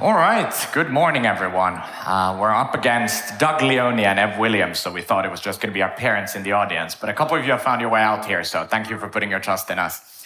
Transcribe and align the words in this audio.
All 0.00 0.14
right, 0.14 0.50
good 0.72 0.88
morning, 0.88 1.26
everyone. 1.26 1.74
Uh, 1.74 2.34
we're 2.40 2.54
up 2.54 2.74
against 2.74 3.38
Doug 3.38 3.60
Leone 3.60 4.00
and 4.00 4.18
Ev 4.18 4.38
Williams, 4.38 4.78
so 4.78 4.90
we 4.90 5.02
thought 5.02 5.26
it 5.26 5.30
was 5.30 5.42
just 5.42 5.60
going 5.60 5.68
to 5.68 5.74
be 5.74 5.82
our 5.82 5.90
parents 5.90 6.34
in 6.34 6.42
the 6.42 6.52
audience. 6.52 6.94
But 6.94 7.10
a 7.10 7.12
couple 7.12 7.36
of 7.36 7.44
you 7.44 7.50
have 7.50 7.60
found 7.60 7.82
your 7.82 7.90
way 7.90 8.00
out 8.00 8.24
here, 8.24 8.42
so 8.42 8.64
thank 8.64 8.88
you 8.88 8.96
for 8.96 9.10
putting 9.10 9.28
your 9.28 9.40
trust 9.40 9.68
in 9.68 9.78
us. 9.78 10.24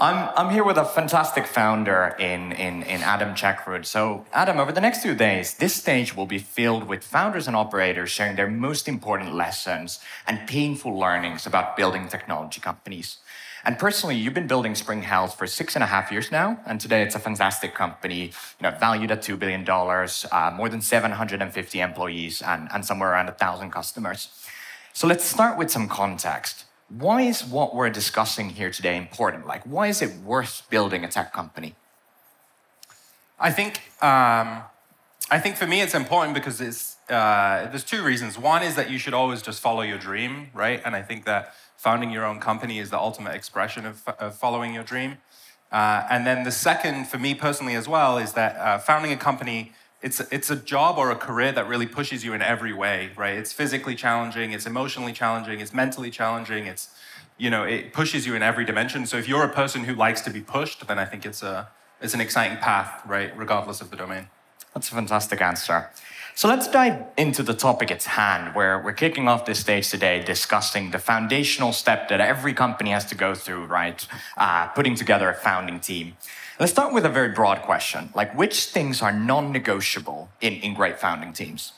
I'm, 0.00 0.28
I'm 0.36 0.52
here 0.52 0.64
with 0.64 0.76
a 0.76 0.84
fantastic 0.84 1.46
founder 1.46 2.16
in, 2.18 2.50
in, 2.50 2.82
in 2.82 3.00
Adam 3.02 3.36
Chekroud. 3.36 3.86
So, 3.86 4.26
Adam, 4.32 4.58
over 4.58 4.72
the 4.72 4.80
next 4.80 5.02
few 5.02 5.14
days, 5.14 5.54
this 5.54 5.76
stage 5.76 6.16
will 6.16 6.26
be 6.26 6.40
filled 6.40 6.88
with 6.88 7.04
founders 7.04 7.46
and 7.46 7.54
operators 7.54 8.10
sharing 8.10 8.34
their 8.34 8.50
most 8.50 8.88
important 8.88 9.36
lessons 9.36 10.00
and 10.26 10.48
painful 10.48 10.98
learnings 10.98 11.46
about 11.46 11.76
building 11.76 12.08
technology 12.08 12.60
companies. 12.60 13.18
And 13.66 13.76
personally, 13.80 14.14
you've 14.14 14.32
been 14.32 14.46
building 14.46 14.76
Spring 14.76 15.02
Health 15.02 15.36
for 15.36 15.48
six 15.48 15.74
and 15.74 15.82
a 15.82 15.88
half 15.88 16.12
years 16.12 16.30
now, 16.30 16.60
and 16.66 16.80
today 16.80 17.02
it's 17.02 17.16
a 17.16 17.18
fantastic 17.18 17.74
company, 17.74 18.26
you 18.26 18.62
know, 18.62 18.70
valued 18.70 19.10
at 19.10 19.22
$2 19.22 19.36
billion, 19.36 19.68
uh, 19.68 20.56
more 20.56 20.68
than 20.68 20.80
750 20.80 21.80
employees, 21.80 22.42
and, 22.42 22.68
and 22.72 22.84
somewhere 22.84 23.10
around 23.10 23.26
1,000 23.26 23.72
customers. 23.72 24.28
So 24.92 25.08
let's 25.08 25.24
start 25.24 25.58
with 25.58 25.68
some 25.72 25.88
context. 25.88 26.64
Why 26.88 27.22
is 27.22 27.44
what 27.44 27.74
we're 27.74 27.90
discussing 27.90 28.50
here 28.50 28.70
today 28.70 28.96
important? 28.96 29.48
Like, 29.48 29.64
why 29.64 29.88
is 29.88 30.00
it 30.00 30.14
worth 30.18 30.62
building 30.70 31.02
a 31.02 31.08
tech 31.08 31.32
company? 31.32 31.74
I 33.36 33.50
think, 33.50 33.78
um, 34.00 34.62
I 35.28 35.40
think 35.40 35.56
for 35.56 35.66
me 35.66 35.80
it's 35.80 35.94
important 35.96 36.34
because 36.34 36.60
it's, 36.60 36.95
uh, 37.08 37.66
there's 37.70 37.84
two 37.84 38.02
reasons. 38.02 38.38
One 38.38 38.62
is 38.62 38.74
that 38.74 38.90
you 38.90 38.98
should 38.98 39.14
always 39.14 39.42
just 39.42 39.60
follow 39.60 39.82
your 39.82 39.98
dream, 39.98 40.50
right? 40.52 40.80
And 40.84 40.96
I 40.96 41.02
think 41.02 41.24
that 41.24 41.54
founding 41.76 42.10
your 42.10 42.24
own 42.24 42.40
company 42.40 42.78
is 42.78 42.90
the 42.90 42.98
ultimate 42.98 43.34
expression 43.34 43.86
of, 43.86 44.02
of 44.18 44.34
following 44.34 44.74
your 44.74 44.82
dream. 44.82 45.18
Uh, 45.70 46.06
and 46.10 46.26
then 46.26 46.44
the 46.44 46.50
second, 46.50 47.06
for 47.06 47.18
me 47.18 47.34
personally 47.34 47.74
as 47.74 47.88
well, 47.88 48.18
is 48.18 48.32
that 48.32 48.56
uh, 48.56 48.78
founding 48.78 49.12
a 49.12 49.16
company, 49.16 49.72
it's, 50.02 50.20
it's 50.32 50.50
a 50.50 50.56
job 50.56 50.98
or 50.98 51.10
a 51.10 51.16
career 51.16 51.52
that 51.52 51.68
really 51.68 51.86
pushes 51.86 52.24
you 52.24 52.32
in 52.32 52.42
every 52.42 52.72
way, 52.72 53.10
right? 53.16 53.36
It's 53.36 53.52
physically 53.52 53.94
challenging, 53.94 54.52
it's 54.52 54.66
emotionally 54.66 55.12
challenging, 55.12 55.60
it's 55.60 55.74
mentally 55.74 56.10
challenging, 56.10 56.66
it's, 56.66 56.88
you 57.38 57.50
know, 57.50 57.64
it 57.64 57.92
pushes 57.92 58.26
you 58.26 58.34
in 58.34 58.42
every 58.42 58.64
dimension. 58.64 59.06
So 59.06 59.16
if 59.16 59.28
you're 59.28 59.44
a 59.44 59.52
person 59.52 59.84
who 59.84 59.94
likes 59.94 60.22
to 60.22 60.30
be 60.30 60.40
pushed, 60.40 60.86
then 60.86 60.98
I 60.98 61.04
think 61.04 61.26
it's, 61.26 61.42
a, 61.42 61.68
it's 62.00 62.14
an 62.14 62.20
exciting 62.20 62.58
path, 62.58 63.02
right, 63.06 63.36
regardless 63.36 63.80
of 63.80 63.90
the 63.90 63.96
domain. 63.96 64.28
That's 64.74 64.88
a 64.90 64.94
fantastic 64.94 65.40
answer. 65.40 65.90
So 66.36 66.48
let's 66.48 66.68
dive 66.68 67.02
into 67.16 67.42
the 67.42 67.54
topic 67.54 67.90
at 67.90 68.02
hand, 68.02 68.54
where 68.54 68.78
we're 68.78 68.92
kicking 68.92 69.26
off 69.26 69.46
this 69.46 69.60
stage 69.60 69.88
today 69.88 70.22
discussing 70.22 70.90
the 70.90 70.98
foundational 70.98 71.72
step 71.72 72.10
that 72.10 72.20
every 72.20 72.52
company 72.52 72.90
has 72.90 73.06
to 73.06 73.14
go 73.14 73.34
through, 73.34 73.64
right? 73.64 74.06
Uh, 74.36 74.66
putting 74.66 74.94
together 74.94 75.30
a 75.30 75.34
founding 75.34 75.80
team. 75.80 76.18
Let's 76.60 76.72
start 76.72 76.92
with 76.92 77.06
a 77.06 77.08
very 77.08 77.30
broad 77.30 77.62
question 77.62 78.10
like, 78.14 78.36
which 78.36 78.66
things 78.66 79.00
are 79.00 79.12
non 79.12 79.50
negotiable 79.50 80.28
in, 80.42 80.52
in 80.56 80.74
great 80.74 80.98
founding 80.98 81.32
teams? 81.32 81.72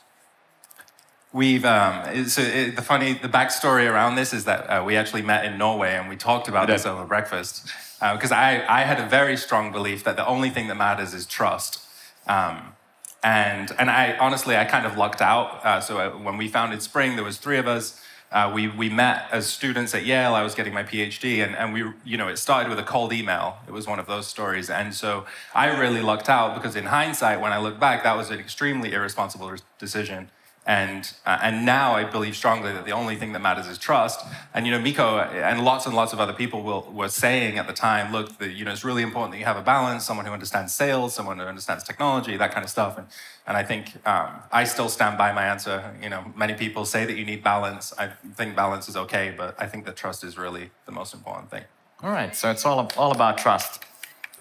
We've 1.32 1.64
um, 1.64 2.26
so 2.26 2.42
it, 2.42 2.74
the 2.74 2.82
funny 2.82 3.12
the 3.12 3.28
backstory 3.28 3.88
around 3.88 4.16
this 4.16 4.32
is 4.32 4.44
that 4.46 4.62
uh, 4.62 4.82
we 4.84 4.96
actually 4.96 5.22
met 5.22 5.44
in 5.44 5.56
Norway 5.56 5.94
and 5.94 6.08
we 6.08 6.16
talked 6.16 6.48
about 6.48 6.66
this 6.66 6.84
over 6.84 7.04
breakfast 7.04 7.70
because 8.00 8.32
uh, 8.32 8.34
I 8.34 8.80
I 8.80 8.80
had 8.82 8.98
a 8.98 9.08
very 9.08 9.36
strong 9.36 9.70
belief 9.70 10.02
that 10.02 10.16
the 10.16 10.26
only 10.26 10.50
thing 10.50 10.66
that 10.66 10.76
matters 10.76 11.14
is 11.14 11.26
trust. 11.26 11.80
Um, 12.26 12.74
and, 13.22 13.72
and 13.78 13.90
I 13.90 14.16
honestly, 14.18 14.56
I 14.56 14.64
kind 14.64 14.86
of 14.86 14.96
lucked 14.96 15.20
out. 15.20 15.64
Uh, 15.64 15.80
so 15.80 15.98
I, 15.98 16.06
uh, 16.06 16.10
when 16.18 16.36
we 16.36 16.48
founded 16.48 16.82
Spring, 16.82 17.16
there 17.16 17.24
was 17.24 17.38
three 17.38 17.58
of 17.58 17.66
us. 17.66 18.00
Uh, 18.30 18.50
we, 18.54 18.68
we 18.68 18.90
met 18.90 19.26
as 19.32 19.46
students 19.46 19.94
at 19.94 20.04
Yale. 20.04 20.34
I 20.34 20.42
was 20.42 20.54
getting 20.54 20.74
my 20.74 20.82
PhD, 20.82 21.42
and, 21.42 21.56
and 21.56 21.72
we, 21.72 21.84
you 22.04 22.18
know, 22.18 22.28
it 22.28 22.36
started 22.36 22.68
with 22.68 22.78
a 22.78 22.82
cold 22.82 23.12
email. 23.12 23.56
It 23.66 23.72
was 23.72 23.86
one 23.86 23.98
of 23.98 24.06
those 24.06 24.26
stories. 24.26 24.68
And 24.68 24.94
so 24.94 25.24
I 25.54 25.66
really 25.68 26.02
lucked 26.02 26.28
out 26.28 26.54
because, 26.54 26.76
in 26.76 26.84
hindsight, 26.84 27.40
when 27.40 27.52
I 27.52 27.58
look 27.58 27.80
back, 27.80 28.02
that 28.04 28.16
was 28.16 28.30
an 28.30 28.38
extremely 28.38 28.92
irresponsible 28.92 29.50
decision. 29.78 30.30
And, 30.68 31.10
uh, 31.24 31.38
and 31.40 31.64
now 31.64 31.94
I 31.94 32.04
believe 32.04 32.36
strongly 32.36 32.74
that 32.74 32.84
the 32.84 32.92
only 32.92 33.16
thing 33.16 33.32
that 33.32 33.38
matters 33.38 33.66
is 33.66 33.78
trust. 33.78 34.22
And, 34.52 34.66
you 34.66 34.72
know, 34.72 34.78
Mikko 34.78 35.18
and 35.18 35.64
lots 35.64 35.86
and 35.86 35.96
lots 35.96 36.12
of 36.12 36.20
other 36.20 36.34
people 36.34 36.62
will, 36.62 36.82
were 36.92 37.08
saying 37.08 37.56
at 37.56 37.66
the 37.66 37.72
time, 37.72 38.12
look, 38.12 38.36
the, 38.36 38.50
you 38.50 38.66
know, 38.66 38.72
it's 38.72 38.84
really 38.84 39.02
important 39.02 39.32
that 39.32 39.38
you 39.38 39.46
have 39.46 39.56
a 39.56 39.62
balance, 39.62 40.04
someone 40.04 40.26
who 40.26 40.32
understands 40.32 40.74
sales, 40.74 41.14
someone 41.14 41.38
who 41.38 41.46
understands 41.46 41.84
technology, 41.84 42.36
that 42.36 42.52
kind 42.52 42.64
of 42.64 42.68
stuff. 42.68 42.98
And, 42.98 43.06
and 43.46 43.56
I 43.56 43.62
think 43.62 43.96
um, 44.06 44.28
I 44.52 44.64
still 44.64 44.90
stand 44.90 45.16
by 45.16 45.32
my 45.32 45.46
answer. 45.46 45.94
You 46.02 46.10
know, 46.10 46.22
many 46.36 46.52
people 46.52 46.84
say 46.84 47.06
that 47.06 47.16
you 47.16 47.24
need 47.24 47.42
balance. 47.42 47.94
I 47.98 48.08
think 48.34 48.54
balance 48.54 48.90
is 48.90 48.96
okay, 48.98 49.34
but 49.34 49.54
I 49.58 49.66
think 49.66 49.86
that 49.86 49.96
trust 49.96 50.22
is 50.22 50.36
really 50.36 50.70
the 50.84 50.92
most 50.92 51.14
important 51.14 51.50
thing. 51.50 51.64
All 52.02 52.10
right, 52.10 52.36
so 52.36 52.50
it's 52.50 52.66
all, 52.66 52.90
all 52.98 53.12
about 53.12 53.38
trust. 53.38 53.82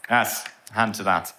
Yes, 0.09 0.45
hand 0.73 0.93
to 0.95 1.03
that. 1.03 1.33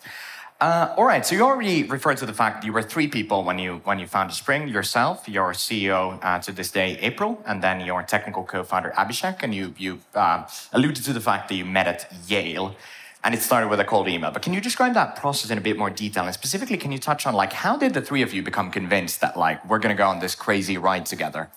Uh, 0.60 0.92
all 0.96 1.04
right, 1.04 1.24
so 1.24 1.36
you 1.36 1.42
already 1.42 1.84
referred 1.84 2.16
to 2.16 2.26
the 2.26 2.32
fact 2.32 2.60
that 2.60 2.66
you 2.66 2.72
were 2.72 2.82
three 2.82 3.06
people 3.06 3.44
when 3.44 3.60
you 3.60 3.80
when 3.84 4.00
you 4.00 4.08
founded 4.08 4.34
Spring. 4.34 4.66
Yourself, 4.66 5.28
your 5.28 5.52
CEO 5.52 6.18
uh, 6.20 6.40
to 6.40 6.50
this 6.50 6.72
day, 6.72 6.98
April, 7.00 7.40
and 7.46 7.62
then 7.62 7.80
your 7.80 8.02
technical 8.02 8.42
co-founder 8.42 8.92
Abhishek. 8.96 9.44
And 9.44 9.54
you 9.54 9.72
you 9.78 10.00
uh, 10.16 10.48
alluded 10.72 11.04
to 11.04 11.12
the 11.12 11.20
fact 11.20 11.48
that 11.48 11.54
you 11.54 11.64
met 11.64 11.86
at 11.86 12.12
Yale, 12.26 12.74
and 13.22 13.36
it 13.36 13.40
started 13.40 13.68
with 13.68 13.78
a 13.78 13.84
cold 13.84 14.08
email. 14.08 14.32
But 14.32 14.42
can 14.42 14.52
you 14.52 14.60
describe 14.60 14.94
that 14.94 15.14
process 15.14 15.52
in 15.52 15.58
a 15.58 15.60
bit 15.60 15.78
more 15.78 15.90
detail? 15.90 16.24
And 16.24 16.34
specifically, 16.34 16.76
can 16.76 16.90
you 16.90 16.98
touch 16.98 17.24
on 17.24 17.34
like 17.34 17.52
how 17.52 17.76
did 17.76 17.94
the 17.94 18.02
three 18.02 18.22
of 18.22 18.34
you 18.34 18.42
become 18.42 18.72
convinced 18.72 19.20
that 19.20 19.36
like 19.36 19.64
we're 19.68 19.78
going 19.78 19.94
to 19.96 19.98
go 19.98 20.08
on 20.08 20.18
this 20.18 20.34
crazy 20.34 20.76
ride 20.76 21.06
together? 21.06 21.50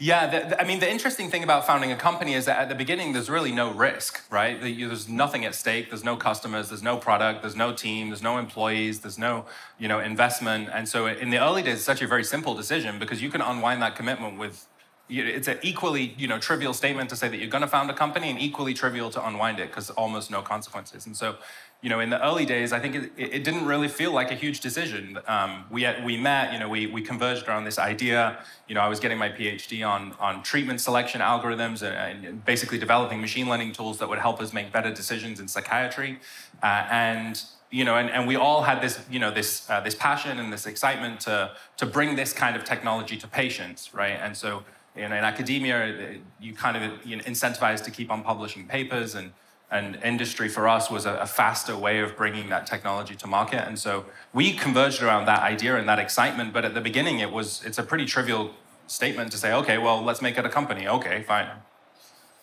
Yeah, 0.00 0.26
the, 0.28 0.60
I 0.60 0.64
mean, 0.64 0.78
the 0.78 0.88
interesting 0.88 1.28
thing 1.28 1.42
about 1.42 1.66
founding 1.66 1.90
a 1.90 1.96
company 1.96 2.34
is 2.34 2.44
that 2.44 2.60
at 2.60 2.68
the 2.68 2.76
beginning, 2.76 3.14
there's 3.14 3.28
really 3.28 3.50
no 3.50 3.72
risk, 3.72 4.22
right? 4.30 4.60
There's 4.60 5.08
nothing 5.08 5.44
at 5.44 5.56
stake. 5.56 5.90
There's 5.90 6.04
no 6.04 6.16
customers. 6.16 6.68
There's 6.68 6.84
no 6.84 6.96
product. 6.96 7.42
There's 7.42 7.56
no 7.56 7.72
team. 7.72 8.10
There's 8.10 8.22
no 8.22 8.38
employees. 8.38 9.00
There's 9.00 9.18
no, 9.18 9.44
you 9.76 9.88
know, 9.88 9.98
investment. 9.98 10.68
And 10.72 10.88
so 10.88 11.06
in 11.06 11.30
the 11.30 11.38
early 11.38 11.62
days, 11.62 11.78
it's 11.78 11.84
such 11.84 12.00
a 12.00 12.06
very 12.06 12.22
simple 12.22 12.54
decision 12.54 13.00
because 13.00 13.20
you 13.20 13.28
can 13.28 13.40
unwind 13.40 13.82
that 13.82 13.96
commitment 13.96 14.38
with. 14.38 14.68
It's 15.10 15.48
an 15.48 15.58
equally, 15.62 16.14
you 16.18 16.28
know, 16.28 16.38
trivial 16.38 16.74
statement 16.74 17.08
to 17.10 17.16
say 17.16 17.28
that 17.28 17.38
you're 17.38 17.48
going 17.48 17.62
to 17.62 17.68
found 17.68 17.90
a 17.90 17.94
company, 17.94 18.28
and 18.28 18.38
equally 18.38 18.74
trivial 18.74 19.08
to 19.10 19.26
unwind 19.26 19.58
it 19.58 19.68
because 19.68 19.88
almost 19.90 20.30
no 20.30 20.42
consequences. 20.42 21.06
And 21.06 21.16
so, 21.16 21.36
you 21.80 21.88
know, 21.88 22.00
in 22.00 22.10
the 22.10 22.20
early 22.24 22.44
days, 22.44 22.72
I 22.72 22.80
think 22.80 22.96
it, 22.96 23.12
it 23.16 23.44
didn't 23.44 23.64
really 23.64 23.86
feel 23.86 24.10
like 24.10 24.32
a 24.32 24.34
huge 24.34 24.60
decision. 24.60 25.18
Um, 25.28 25.64
we, 25.70 25.82
had, 25.82 26.04
we 26.04 26.16
met, 26.16 26.52
you 26.52 26.58
know, 26.58 26.68
we, 26.68 26.86
we 26.86 27.02
converged 27.02 27.46
around 27.46 27.64
this 27.64 27.78
idea. 27.78 28.38
You 28.66 28.74
know, 28.74 28.80
I 28.80 28.88
was 28.88 28.98
getting 28.98 29.16
my 29.16 29.28
PhD 29.28 29.88
on, 29.88 30.12
on 30.18 30.42
treatment 30.42 30.80
selection 30.80 31.20
algorithms 31.20 31.82
and, 31.82 32.24
and 32.24 32.44
basically 32.44 32.78
developing 32.78 33.20
machine 33.20 33.48
learning 33.48 33.72
tools 33.72 33.98
that 33.98 34.08
would 34.08 34.18
help 34.18 34.40
us 34.40 34.52
make 34.52 34.72
better 34.72 34.92
decisions 34.92 35.38
in 35.38 35.46
psychiatry. 35.46 36.18
Uh, 36.62 36.86
and 36.90 37.42
you 37.70 37.84
know, 37.84 37.96
and, 37.96 38.10
and 38.10 38.26
we 38.26 38.34
all 38.34 38.62
had 38.62 38.80
this, 38.80 38.98
you 39.10 39.18
know, 39.18 39.30
this, 39.30 39.68
uh, 39.68 39.80
this 39.80 39.94
passion 39.94 40.38
and 40.38 40.52
this 40.52 40.66
excitement 40.66 41.20
to, 41.20 41.50
to 41.76 41.86
bring 41.86 42.16
this 42.16 42.32
kind 42.32 42.56
of 42.56 42.64
technology 42.64 43.16
to 43.18 43.28
patients, 43.28 43.92
right? 43.92 44.18
And 44.20 44.34
so, 44.36 44.62
you 44.96 45.06
know, 45.06 45.14
in 45.14 45.22
academia, 45.22 46.16
you 46.40 46.54
kind 46.54 46.76
of 46.76 47.06
you 47.06 47.16
know, 47.16 47.22
incentivized 47.24 47.84
to 47.84 47.90
keep 47.90 48.10
on 48.10 48.22
publishing 48.22 48.66
papers 48.66 49.14
and 49.14 49.32
and 49.70 49.98
industry 50.02 50.48
for 50.48 50.66
us 50.66 50.90
was 50.90 51.04
a, 51.04 51.14
a, 51.16 51.26
faster 51.26 51.76
way 51.76 52.00
of 52.00 52.16
bringing 52.16 52.48
that 52.48 52.66
technology 52.66 53.14
to 53.14 53.26
market. 53.26 53.66
And 53.68 53.78
so 53.78 54.06
we 54.32 54.54
converged 54.54 55.02
around 55.02 55.26
that 55.26 55.42
idea 55.42 55.76
and 55.76 55.88
that 55.88 55.98
excitement 55.98 56.52
but 56.52 56.64
at 56.64 56.74
the 56.74 56.80
beginning 56.80 57.18
it 57.18 57.30
was 57.30 57.62
it's 57.64 57.78
a 57.78 57.82
pretty 57.82 58.06
trivial 58.06 58.52
statement 58.86 59.30
to 59.32 59.36
say 59.36 59.52
okay 59.52 59.76
well 59.76 60.02
let's 60.02 60.22
make 60.22 60.38
it 60.38 60.44
a 60.46 60.48
company. 60.48 60.88
Okay 60.88 61.22
fine 61.22 61.48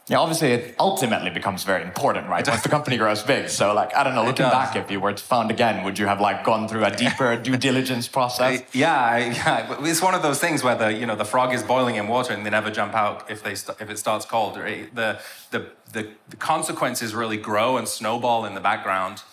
yeah, 0.07 0.19
obviously 0.19 0.51
it 0.51 0.75
ultimately 0.79 1.31
becomes 1.31 1.63
very 1.63 1.83
important, 1.83 2.29
right? 2.29 2.47
Once 2.47 2.61
the 2.61 2.69
company 2.69 2.95
grows 2.95 3.23
big. 3.23 3.49
So 3.49 3.73
like, 3.73 3.95
I 3.95 4.03
don't 4.03 4.13
know, 4.13 4.23
looking 4.23 4.45
back, 4.45 4.75
if 4.75 4.91
you 4.91 4.99
were 4.99 5.13
to 5.13 5.23
found 5.23 5.49
again, 5.49 5.83
would 5.83 5.97
you 5.97 6.05
have 6.05 6.21
like 6.21 6.43
gone 6.43 6.67
through 6.67 6.85
a 6.85 6.95
deeper 6.95 7.35
due 7.41 7.57
diligence 7.57 8.07
process? 8.07 8.61
Yeah, 8.71 9.17
yeah. 9.17 9.77
It's 9.79 10.03
one 10.03 10.13
of 10.13 10.21
those 10.21 10.39
things 10.39 10.63
where 10.63 10.75
the, 10.75 10.93
you 10.93 11.07
know, 11.07 11.15
the 11.15 11.25
frog 11.25 11.55
is 11.55 11.63
boiling 11.63 11.95
in 11.95 12.07
water 12.07 12.33
and 12.33 12.45
they 12.45 12.51
never 12.51 12.69
jump 12.69 12.93
out 12.93 13.31
if 13.31 13.41
they, 13.41 13.53
if 13.53 13.89
it 13.89 13.97
starts 13.97 14.25
cold. 14.25 14.57
Right? 14.57 14.93
The, 14.93 15.19
the, 15.49 15.71
the, 15.91 16.09
the 16.29 16.37
consequences 16.37 17.15
really 17.15 17.37
grow 17.37 17.77
and 17.77 17.87
snowball 17.87 18.45
in 18.45 18.53
the 18.53 18.61
background 18.61 19.23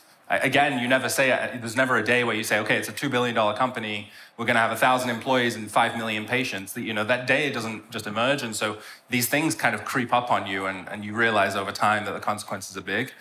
Again, 0.40 0.78
you 0.78 0.88
never 0.88 1.10
say, 1.10 1.30
uh, 1.30 1.48
there's 1.60 1.76
never 1.76 1.98
a 1.98 2.02
day 2.02 2.24
where 2.24 2.34
you 2.34 2.42
say, 2.42 2.58
okay, 2.60 2.78
it's 2.78 2.88
a 2.88 2.92
$2 2.92 3.10
billion 3.10 3.34
company, 3.54 4.10
we're 4.36 4.46
going 4.46 4.54
to 4.54 4.60
have 4.60 4.70
1,000 4.70 5.10
employees 5.10 5.56
and 5.56 5.70
5 5.70 5.96
million 5.96 6.24
patients. 6.24 6.76
You 6.76 6.94
know, 6.94 7.04
that 7.04 7.26
day 7.26 7.50
doesn't 7.52 7.90
just 7.90 8.06
emerge. 8.06 8.42
And 8.42 8.56
so 8.56 8.78
these 9.10 9.28
things 9.28 9.54
kind 9.54 9.74
of 9.74 9.84
creep 9.84 10.12
up 10.12 10.30
on 10.30 10.46
you, 10.46 10.66
and, 10.66 10.88
and 10.88 11.04
you 11.04 11.14
realize 11.14 11.54
over 11.54 11.72
time 11.72 12.04
that 12.06 12.12
the 12.12 12.20
consequences 12.20 12.76
are 12.76 12.82
big. 12.82 13.12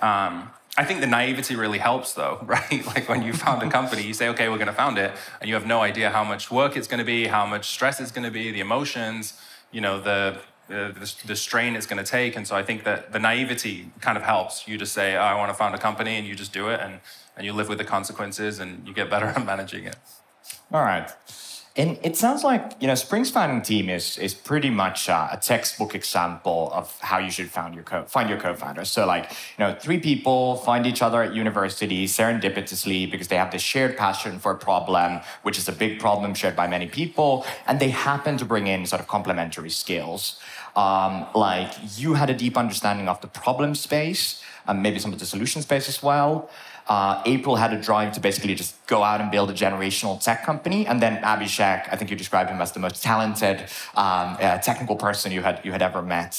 Um, 0.00 0.50
I 0.76 0.84
think 0.84 1.00
the 1.00 1.06
naivety 1.06 1.56
really 1.56 1.78
helps, 1.78 2.12
though, 2.14 2.40
right? 2.46 2.86
Like 2.86 3.08
when 3.08 3.22
you 3.22 3.32
found 3.32 3.62
a 3.62 3.70
company, 3.70 4.02
you 4.02 4.14
say, 4.14 4.28
okay, 4.28 4.48
we're 4.48 4.56
going 4.56 4.68
to 4.68 4.72
found 4.72 4.98
it, 4.98 5.12
and 5.40 5.48
you 5.48 5.54
have 5.54 5.66
no 5.66 5.80
idea 5.80 6.10
how 6.10 6.24
much 6.24 6.50
work 6.50 6.76
it's 6.76 6.86
going 6.86 6.98
to 6.98 7.04
be, 7.04 7.26
how 7.26 7.46
much 7.46 7.68
stress 7.68 8.00
it's 8.00 8.12
going 8.12 8.24
to 8.24 8.30
be, 8.30 8.50
the 8.50 8.60
emotions, 8.60 9.40
you 9.72 9.80
know, 9.80 10.00
the 10.00 10.38
the, 10.68 11.14
the, 11.26 11.34
strain 11.34 11.74
it's 11.74 11.86
going 11.86 12.02
to 12.02 12.08
take. 12.08 12.36
And 12.36 12.46
so 12.46 12.54
I 12.54 12.62
think 12.62 12.84
that 12.84 13.12
the 13.12 13.18
naivety 13.18 13.90
kind 14.00 14.16
of 14.16 14.22
helps. 14.22 14.68
You 14.68 14.78
just 14.78 14.92
say, 14.92 15.16
oh, 15.16 15.20
I 15.20 15.34
want 15.34 15.50
to 15.50 15.54
found 15.54 15.74
a 15.74 15.78
company, 15.78 16.16
and 16.16 16.24
you 16.24 16.36
just 16.36 16.52
do 16.52 16.68
it, 16.68 16.78
and, 16.78 17.00
and 17.36 17.44
you 17.44 17.52
live 17.52 17.68
with 17.68 17.78
the 17.78 17.84
consequences, 17.84 18.60
and 18.60 18.86
you 18.86 18.94
get 18.94 19.10
better 19.10 19.26
at 19.36 19.44
managing 19.44 19.84
it. 19.84 19.96
All 20.72 20.82
right. 20.82 21.10
And 21.76 21.98
it 22.02 22.16
sounds 22.16 22.42
like 22.42 22.72
you 22.80 22.88
know 22.88 22.96
Spring's 22.96 23.30
founding 23.30 23.62
team 23.62 23.88
is 23.88 24.18
is 24.18 24.34
pretty 24.34 24.70
much 24.70 25.08
uh, 25.08 25.28
a 25.30 25.36
textbook 25.36 25.94
example 25.94 26.70
of 26.74 26.96
how 27.00 27.18
you 27.18 27.30
should 27.30 27.48
found 27.48 27.74
your 27.74 27.84
co- 27.84 28.04
find 28.04 28.28
your 28.28 28.38
co-founders. 28.38 28.90
So 28.90 29.06
like 29.06 29.30
you 29.56 29.64
know 29.64 29.76
three 29.80 29.98
people 29.98 30.56
find 30.56 30.84
each 30.84 31.00
other 31.00 31.22
at 31.22 31.32
university 31.32 32.06
serendipitously 32.06 33.08
because 33.10 33.28
they 33.28 33.36
have 33.36 33.52
this 33.52 33.62
shared 33.62 33.96
passion 33.96 34.40
for 34.40 34.50
a 34.52 34.58
problem, 34.58 35.20
which 35.42 35.58
is 35.58 35.68
a 35.68 35.72
big 35.72 36.00
problem 36.00 36.34
shared 36.34 36.56
by 36.56 36.66
many 36.66 36.88
people, 36.88 37.46
and 37.68 37.78
they 37.78 37.90
happen 37.90 38.36
to 38.38 38.44
bring 38.44 38.66
in 38.66 38.84
sort 38.84 39.00
of 39.00 39.06
complementary 39.06 39.70
skills. 39.70 40.40
Um, 40.74 41.26
like 41.34 41.72
you 41.96 42.14
had 42.14 42.30
a 42.30 42.34
deep 42.34 42.56
understanding 42.56 43.08
of 43.08 43.20
the 43.20 43.28
problem 43.28 43.74
space, 43.76 44.42
and 44.70 44.82
maybe 44.82 44.98
some 44.98 45.12
of 45.12 45.18
the 45.18 45.26
solution 45.26 45.60
space 45.62 45.88
as 45.88 46.02
well. 46.02 46.48
Uh, 46.88 47.22
April 47.26 47.56
had 47.56 47.72
a 47.72 47.80
drive 47.80 48.12
to 48.12 48.20
basically 48.20 48.54
just 48.54 48.74
go 48.86 49.02
out 49.02 49.20
and 49.20 49.30
build 49.30 49.50
a 49.50 49.54
generational 49.54 50.22
tech 50.22 50.44
company, 50.44 50.86
and 50.86 51.00
then 51.02 51.22
Abhishek, 51.22 51.88
I 51.92 51.96
think 51.96 52.10
you 52.10 52.16
described 52.16 52.50
him 52.50 52.60
as 52.60 52.72
the 52.72 52.80
most 52.80 53.02
talented 53.02 53.60
um, 53.94 54.36
uh, 54.40 54.58
technical 54.58 54.96
person 54.96 55.30
you 55.30 55.42
had 55.42 55.60
you 55.64 55.72
had 55.72 55.82
ever 55.82 56.02
met. 56.02 56.32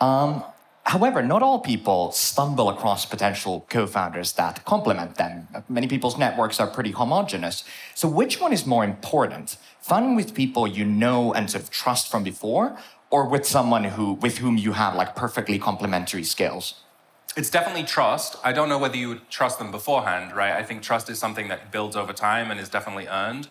Um, 0.00 0.44
however, 0.84 1.22
not 1.22 1.42
all 1.42 1.58
people 1.58 2.12
stumble 2.12 2.68
across 2.68 3.04
potential 3.04 3.66
co-founders 3.68 4.32
that 4.34 4.64
complement 4.64 5.16
them. 5.16 5.48
Many 5.68 5.86
people's 5.86 6.16
networks 6.16 6.60
are 6.60 6.66
pretty 6.66 6.92
homogenous. 6.92 7.64
So, 7.94 8.08
which 8.08 8.40
one 8.40 8.52
is 8.52 8.64
more 8.64 8.84
important? 8.84 9.56
Fun 9.80 10.16
with 10.16 10.34
people 10.34 10.66
you 10.66 10.84
know 10.84 11.34
and 11.34 11.50
sort 11.50 11.62
of 11.64 11.70
trust 11.70 12.10
from 12.10 12.22
before, 12.24 12.78
or 13.10 13.28
with 13.28 13.44
someone 13.46 13.84
who 13.84 14.14
with 14.14 14.38
whom 14.38 14.56
you 14.56 14.72
have 14.72 14.94
like 14.94 15.14
perfectly 15.14 15.58
complementary 15.58 16.24
skills? 16.24 16.74
It's 17.36 17.50
definitely 17.50 17.84
trust. 17.84 18.36
I 18.44 18.52
don't 18.52 18.68
know 18.68 18.78
whether 18.78 18.96
you 18.96 19.08
would 19.08 19.28
trust 19.30 19.58
them 19.58 19.70
beforehand, 19.70 20.34
right? 20.34 20.52
I 20.52 20.62
think 20.62 20.82
trust 20.82 21.10
is 21.10 21.18
something 21.18 21.48
that 21.48 21.72
builds 21.72 21.96
over 21.96 22.12
time 22.12 22.50
and 22.50 22.60
is 22.60 22.68
definitely 22.68 23.06
earned. 23.08 23.48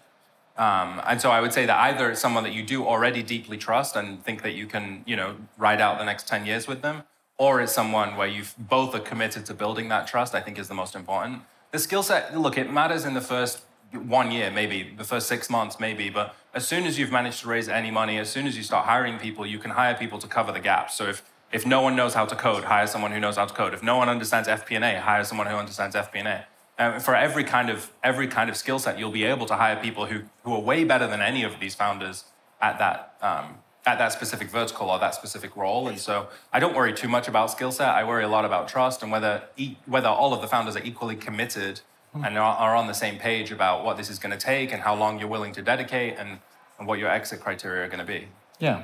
Um, 0.58 1.02
and 1.08 1.20
so 1.20 1.32
I 1.32 1.42
would 1.42 1.52
say 1.52 1.66
that 1.66 1.78
either 1.78 2.12
it's 2.12 2.22
someone 2.22 2.44
that 2.44 2.54
you 2.54 2.64
do 2.64 2.86
already 2.86 3.24
deeply 3.24 3.58
trust 3.58 3.96
and 3.96 4.24
think 4.24 4.44
that 4.44 4.54
you 4.54 4.68
can, 4.68 5.04
you 5.06 5.16
know, 5.16 5.36
ride 5.58 5.82
out 5.82 5.98
the 5.98 6.06
next 6.06 6.28
10 6.28 6.46
years 6.46 6.68
with 6.68 6.82
them, 6.82 7.04
or 7.38 7.60
it's 7.60 7.74
someone 7.74 8.16
where 8.16 8.28
you 8.28 8.44
both 8.58 8.94
are 8.94 9.00
committed 9.00 9.46
to 9.48 9.54
building 9.54 9.90
that 9.90 10.08
trust, 10.08 10.36
I 10.36 10.42
think 10.42 10.60
is 10.60 10.68
the 10.68 10.76
most 10.76 10.96
important. 10.96 11.42
The 11.72 11.80
skill 11.80 12.04
set, 12.04 12.38
look, 12.38 12.58
it 12.58 12.72
matters 12.72 13.04
in 13.04 13.16
the 13.16 13.22
first 13.22 13.64
one 13.92 14.32
year, 14.32 14.52
maybe, 14.52 14.94
the 14.96 15.04
first 15.04 15.28
six 15.28 15.50
months, 15.50 15.80
maybe, 15.80 16.10
but 16.10 16.36
as 16.54 16.68
soon 16.68 16.86
as 16.86 17.00
you've 17.00 17.12
managed 17.12 17.42
to 17.42 17.48
raise 17.48 17.68
any 17.68 17.90
money, 17.90 18.20
as 18.20 18.30
soon 18.30 18.46
as 18.46 18.56
you 18.56 18.64
start 18.64 18.86
hiring 18.86 19.18
people, 19.18 19.46
you 19.46 19.58
can 19.58 19.72
hire 19.72 19.96
people 19.96 20.20
to 20.20 20.28
cover 20.28 20.52
the 20.52 20.60
gaps. 20.60 20.96
So 20.96 21.06
if 21.06 21.24
if 21.54 21.66
no 21.66 21.82
one 21.82 21.96
knows 21.96 22.16
how 22.16 22.26
to 22.26 22.36
code, 22.36 22.64
hire 22.64 22.88
someone 22.88 23.12
who 23.12 23.20
knows 23.20 23.38
how 23.38 23.46
to 23.46 23.54
code. 23.54 23.74
If 23.74 23.84
no 23.84 23.96
one 23.96 24.10
understands 24.10 24.50
FP&A, 24.50 25.00
hire 25.00 25.24
someone 25.24 25.48
who 25.48 25.56
understands 25.56 25.96
FP&A. 25.96 26.46
Um, 26.80 27.00
for 27.00 27.16
every 27.16 27.44
kind 27.44 27.70
of 27.70 27.92
every 28.04 28.28
kind 28.28 28.50
of 28.50 28.58
skill 28.58 28.80
set, 28.80 28.98
you'll 28.98 29.12
be 29.12 29.26
able 29.26 29.46
to 29.46 29.56
hire 29.56 29.76
people 29.76 30.08
who, 30.08 30.24
who 30.44 30.54
are 30.54 30.60
way 30.60 30.84
better 30.84 31.06
than 31.06 31.22
any 31.22 31.44
of 31.44 31.60
these 31.60 31.76
founders 31.76 32.26
at 32.60 32.80
that 32.80 33.16
um, 33.22 33.60
at 33.86 34.00
that 34.00 34.12
specific 34.12 34.50
vertical 34.50 34.90
or 34.90 34.98
that 34.98 35.14
specific 35.14 35.56
role. 35.56 35.88
And 35.88 36.00
so 36.00 36.30
I 36.52 36.60
don't 36.60 36.76
worry 36.76 36.94
too 36.94 37.08
much 37.08 37.28
about 37.28 37.52
skill 37.52 37.72
set. 37.72 37.90
I 37.90 38.04
worry 38.04 38.24
a 38.24 38.28
lot 38.28 38.44
about 38.44 38.68
trust 38.68 39.04
and 39.04 39.12
whether 39.12 39.44
e- 39.56 39.76
whether 39.86 40.08
all 40.08 40.34
of 40.34 40.42
the 40.42 40.48
founders 40.48 40.76
are 40.76 40.84
equally 40.84 41.16
committed 41.16 41.82
mm. 42.16 42.26
and 42.26 42.40
are, 42.40 42.56
are, 42.56 42.76
on 42.76 42.88
the 42.88 42.94
same 42.94 43.20
page 43.20 43.52
about 43.52 43.86
what 43.86 43.98
this 43.98 44.10
is 44.10 44.18
going 44.18 44.32
to 44.32 44.44
take 44.44 44.74
and 44.74 44.82
how 44.82 44.96
long 44.96 45.20
you're 45.20 45.30
willing 45.30 45.52
to 45.54 45.62
dedicate 45.62 46.16
and, 46.18 46.40
and 46.80 46.88
what 46.88 46.98
your 46.98 47.10
exit 47.10 47.40
criteria 47.40 47.84
are 47.86 47.88
going 47.88 48.00
to 48.00 48.06
be. 48.06 48.28
Yeah. 48.58 48.84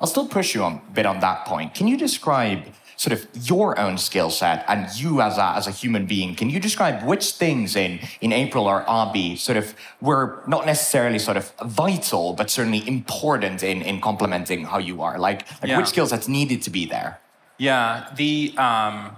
I'll 0.00 0.06
still 0.06 0.26
push 0.26 0.54
you 0.54 0.64
a 0.64 0.80
bit 0.94 1.06
on 1.06 1.20
that 1.20 1.44
point. 1.44 1.74
Can 1.74 1.86
you 1.86 1.96
describe 1.96 2.64
sort 2.96 3.12
of 3.14 3.26
your 3.48 3.78
own 3.78 3.96
skill 3.96 4.28
set 4.28 4.64
and 4.68 4.86
you 4.94 5.22
as 5.22 5.38
a, 5.38 5.56
as 5.56 5.66
a 5.66 5.70
human 5.70 6.04
being? 6.04 6.34
Can 6.34 6.50
you 6.50 6.60
describe 6.60 7.02
which 7.02 7.32
things 7.32 7.74
in, 7.74 7.98
in 8.20 8.30
April 8.30 8.66
or 8.66 8.84
Abhi 8.84 9.38
sort 9.38 9.56
of 9.56 9.74
were 10.02 10.42
not 10.46 10.66
necessarily 10.66 11.18
sort 11.18 11.38
of 11.38 11.50
vital, 11.64 12.34
but 12.34 12.50
certainly 12.50 12.86
important 12.86 13.62
in, 13.62 13.80
in 13.82 14.00
complementing 14.00 14.64
how 14.64 14.78
you 14.78 15.00
are? 15.00 15.18
Like, 15.18 15.50
like 15.62 15.70
yeah. 15.70 15.78
which 15.78 15.86
skill 15.86 16.06
sets 16.06 16.28
needed 16.28 16.60
to 16.62 16.70
be 16.70 16.84
there? 16.84 17.20
Yeah, 17.56 18.10
the 18.16 18.54
um, 18.58 19.16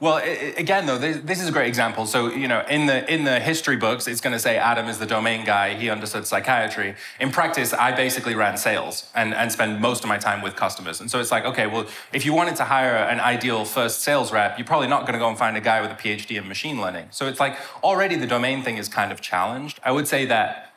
well, 0.00 0.18
again, 0.56 0.86
though, 0.86 0.96
this 0.96 1.42
is 1.42 1.48
a 1.48 1.52
great 1.52 1.66
example. 1.66 2.06
So, 2.06 2.30
you 2.30 2.46
know, 2.46 2.64
in 2.70 2.86
the 2.86 3.12
in 3.12 3.24
the 3.24 3.40
history 3.40 3.76
books, 3.76 4.06
it's 4.06 4.20
going 4.20 4.32
to 4.32 4.38
say 4.38 4.56
Adam 4.56 4.86
is 4.86 4.98
the 4.98 5.06
domain 5.06 5.44
guy. 5.44 5.74
He 5.74 5.90
understood 5.90 6.24
psychiatry. 6.24 6.94
In 7.18 7.32
practice, 7.32 7.72
I 7.72 7.90
basically 7.90 8.36
ran 8.36 8.56
sales 8.56 9.10
and 9.16 9.34
and 9.34 9.50
spend 9.50 9.80
most 9.80 10.04
of 10.04 10.08
my 10.08 10.16
time 10.16 10.40
with 10.40 10.54
customers. 10.54 11.00
And 11.00 11.10
so 11.10 11.18
it's 11.18 11.32
like, 11.32 11.44
okay, 11.44 11.66
well, 11.66 11.84
if 12.12 12.24
you 12.24 12.32
wanted 12.32 12.54
to 12.56 12.64
hire 12.64 12.94
an 12.94 13.18
ideal 13.18 13.64
first 13.64 14.02
sales 14.02 14.30
rep, 14.30 14.56
you're 14.56 14.66
probably 14.66 14.86
not 14.86 15.00
going 15.00 15.14
to 15.14 15.18
go 15.18 15.28
and 15.28 15.36
find 15.36 15.56
a 15.56 15.60
guy 15.60 15.80
with 15.80 15.90
a 15.90 15.96
PhD 15.96 16.36
in 16.36 16.46
machine 16.46 16.80
learning. 16.80 17.08
So 17.10 17.26
it's 17.26 17.40
like 17.40 17.56
already 17.82 18.14
the 18.14 18.28
domain 18.28 18.62
thing 18.62 18.76
is 18.76 18.88
kind 18.88 19.10
of 19.10 19.20
challenged. 19.20 19.80
I 19.82 19.90
would 19.90 20.06
say 20.06 20.26
that 20.26 20.72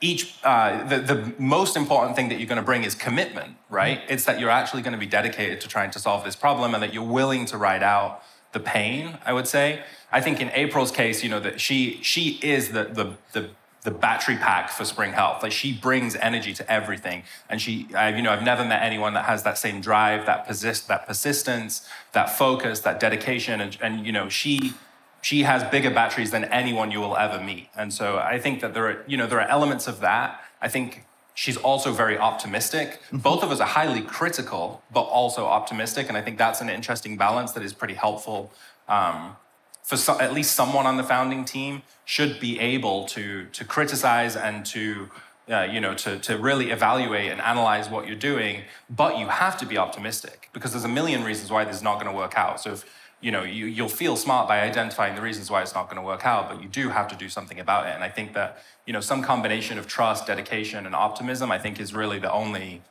each 0.00 0.36
uh, 0.44 0.86
the, 0.86 1.00
the 1.00 1.32
most 1.38 1.76
important 1.76 2.14
thing 2.14 2.28
that 2.28 2.38
you're 2.38 2.46
going 2.46 2.56
to 2.56 2.62
bring 2.62 2.84
is 2.84 2.94
commitment 2.94 3.56
right 3.70 4.00
mm-hmm. 4.00 4.12
it's 4.12 4.24
that 4.24 4.38
you're 4.38 4.50
actually 4.50 4.82
going 4.82 4.92
to 4.92 4.98
be 4.98 5.06
dedicated 5.06 5.60
to 5.60 5.68
trying 5.68 5.90
to 5.90 5.98
solve 5.98 6.24
this 6.24 6.36
problem 6.36 6.74
and 6.74 6.82
that 6.82 6.92
you're 6.92 7.02
willing 7.02 7.46
to 7.46 7.56
ride 7.56 7.82
out 7.82 8.20
the 8.54 8.60
pain, 8.60 9.18
I 9.26 9.34
would 9.34 9.46
say. 9.46 9.82
I 10.10 10.22
think 10.22 10.40
in 10.40 10.50
April's 10.54 10.90
case, 10.90 11.22
you 11.22 11.28
know, 11.28 11.40
that 11.40 11.60
she 11.60 11.98
she 12.02 12.38
is 12.42 12.70
the 12.72 12.84
the 12.84 13.12
the 13.32 13.50
the 13.82 13.90
battery 13.90 14.36
pack 14.36 14.70
for 14.70 14.84
Spring 14.86 15.12
Health. 15.12 15.42
Like 15.42 15.52
she 15.52 15.72
brings 15.72 16.16
energy 16.16 16.54
to 16.54 16.72
everything, 16.72 17.22
and 17.50 17.60
she, 17.60 17.86
I, 17.94 18.08
you 18.16 18.22
know, 18.22 18.30
I've 18.30 18.42
never 18.42 18.64
met 18.64 18.82
anyone 18.82 19.12
that 19.12 19.26
has 19.26 19.42
that 19.42 19.58
same 19.58 19.82
drive, 19.82 20.24
that 20.24 20.46
persist, 20.46 20.88
that 20.88 21.06
persistence, 21.06 21.86
that 22.12 22.30
focus, 22.30 22.80
that 22.80 22.98
dedication, 22.98 23.60
and, 23.60 23.76
and 23.82 24.06
you 24.06 24.12
know, 24.12 24.30
she 24.30 24.72
she 25.20 25.42
has 25.42 25.64
bigger 25.64 25.90
batteries 25.90 26.30
than 26.30 26.44
anyone 26.44 26.90
you 26.90 27.00
will 27.00 27.16
ever 27.16 27.42
meet. 27.42 27.68
And 27.76 27.92
so 27.92 28.18
I 28.18 28.38
think 28.38 28.60
that 28.60 28.74
there 28.74 28.86
are, 28.88 29.04
you 29.06 29.16
know, 29.16 29.26
there 29.26 29.40
are 29.40 29.48
elements 29.48 29.86
of 29.86 30.00
that. 30.00 30.40
I 30.60 30.68
think 30.68 31.04
she's 31.34 31.56
also 31.56 31.92
very 31.92 32.16
optimistic. 32.16 33.02
Mm-hmm. 33.02 33.18
Both 33.18 33.42
of 33.42 33.50
us 33.50 33.60
are 33.60 33.66
highly 33.66 34.00
critical, 34.00 34.82
but 34.92 35.02
also 35.02 35.44
optimistic. 35.44 36.08
And 36.08 36.16
I 36.16 36.22
think 36.22 36.38
that's 36.38 36.60
an 36.60 36.70
interesting 36.70 37.16
balance 37.16 37.52
that 37.52 37.62
is 37.62 37.72
pretty 37.72 37.94
helpful 37.94 38.52
um, 38.88 39.36
for 39.82 39.98
so, 39.98 40.18
at 40.18 40.32
least 40.32 40.54
someone 40.54 40.86
on 40.86 40.96
the 40.96 41.04
founding 41.04 41.44
team 41.44 41.82
should 42.06 42.40
be 42.40 42.58
able 42.58 43.04
to, 43.06 43.46
to 43.52 43.64
criticize 43.64 44.34
and 44.34 44.64
to 44.66 45.10
uh, 45.46 45.68
you 45.70 45.78
know, 45.78 45.92
to, 45.94 46.18
to 46.20 46.38
really 46.38 46.70
evaluate 46.70 47.30
and 47.30 47.38
analyze 47.40 47.90
what 47.90 48.06
you're 48.06 48.16
doing, 48.16 48.62
but 48.88 49.18
you 49.18 49.26
have 49.26 49.58
to 49.58 49.66
be 49.66 49.76
optimistic 49.76 50.48
because 50.54 50.72
there's 50.72 50.84
a 50.84 50.88
million 50.88 51.22
reasons 51.22 51.50
why 51.50 51.64
this 51.66 51.76
is 51.76 51.82
not 51.82 52.00
going 52.00 52.10
to 52.10 52.16
work 52.16 52.38
out. 52.38 52.58
So 52.58 52.72
if 52.72 52.84
you 53.24 53.30
know, 53.30 53.42
you, 53.42 53.64
you'll 53.64 53.88
feel 53.88 54.16
smart 54.16 54.46
by 54.46 54.60
identifying 54.60 55.14
the 55.14 55.22
reasons 55.22 55.50
why 55.50 55.62
it's 55.62 55.74
not 55.74 55.84
going 55.86 55.96
to 55.96 56.02
work 56.02 56.26
out, 56.26 56.46
but 56.50 56.62
you 56.62 56.68
do 56.68 56.90
have 56.90 57.08
to 57.08 57.16
do 57.16 57.30
something 57.30 57.58
about 57.58 57.86
it. 57.86 57.94
And 57.94 58.04
I 58.04 58.10
think 58.10 58.34
that, 58.34 58.58
you 58.86 58.92
know, 58.92 59.00
some 59.00 59.22
combination 59.22 59.78
of 59.78 59.86
trust, 59.86 60.26
dedication, 60.26 60.84
and 60.84 60.94
optimism, 60.94 61.50
I 61.50 61.58
think 61.58 61.80
is 61.80 61.94
really 61.94 62.18
the 62.18 62.30
only, 62.30 62.82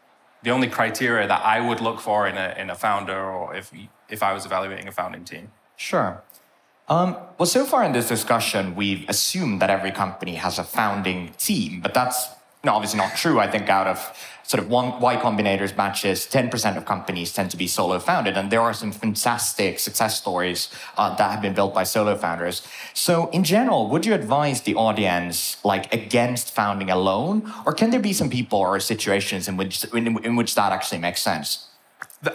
the 0.41 0.49
only 0.49 0.67
criteria 0.67 1.27
that 1.27 1.45
I 1.45 1.61
would 1.67 1.81
look 1.81 1.99
for 1.99 2.27
in 2.27 2.35
a, 2.35 2.55
in 2.57 2.71
a 2.71 2.75
founder 2.75 3.19
or 3.23 3.55
if, 3.55 3.71
if 4.09 4.23
I 4.23 4.33
was 4.33 4.43
evaluating 4.43 4.87
a 4.87 4.91
founding 4.91 5.23
team. 5.23 5.51
Sure. 5.75 6.23
Um, 6.89 7.15
well, 7.37 7.45
so 7.45 7.63
far 7.63 7.83
in 7.83 7.91
this 7.91 8.07
discussion, 8.07 8.73
we've 8.73 9.07
assumed 9.07 9.61
that 9.61 9.69
every 9.69 9.91
company 9.91 10.35
has 10.35 10.57
a 10.57 10.63
founding 10.63 11.33
team, 11.37 11.79
but 11.79 11.93
that's 11.93 12.27
obviously 12.71 12.97
not 12.97 13.15
true. 13.15 13.39
I 13.39 13.49
think 13.49 13.69
out 13.69 13.87
of 13.87 14.17
sort 14.43 14.63
of 14.63 14.69
one 14.69 14.99
Y 14.99 15.17
Combinator's 15.17 15.71
batches, 15.71 16.27
10% 16.27 16.77
of 16.77 16.85
companies 16.85 17.33
tend 17.33 17.51
to 17.51 17.57
be 17.57 17.67
solo 17.67 17.99
founded. 17.99 18.37
And 18.37 18.51
there 18.51 18.61
are 18.61 18.73
some 18.73 18.91
fantastic 18.91 19.79
success 19.79 20.17
stories 20.17 20.69
uh, 20.97 21.15
that 21.15 21.31
have 21.31 21.41
been 21.41 21.53
built 21.53 21.73
by 21.73 21.83
solo 21.83 22.15
founders. 22.15 22.65
So, 22.93 23.29
in 23.29 23.43
general, 23.43 23.89
would 23.89 24.05
you 24.05 24.13
advise 24.13 24.61
the 24.61 24.75
audience 24.75 25.57
like 25.63 25.93
against 25.93 26.53
founding 26.53 26.89
alone? 26.89 27.51
Or 27.65 27.73
can 27.73 27.89
there 27.89 27.99
be 27.99 28.13
some 28.13 28.29
people 28.29 28.59
or 28.59 28.79
situations 28.79 29.47
in 29.47 29.57
which, 29.57 29.83
in, 29.93 30.23
in 30.23 30.35
which 30.35 30.55
that 30.55 30.71
actually 30.71 30.99
makes 30.99 31.21
sense? 31.21 31.67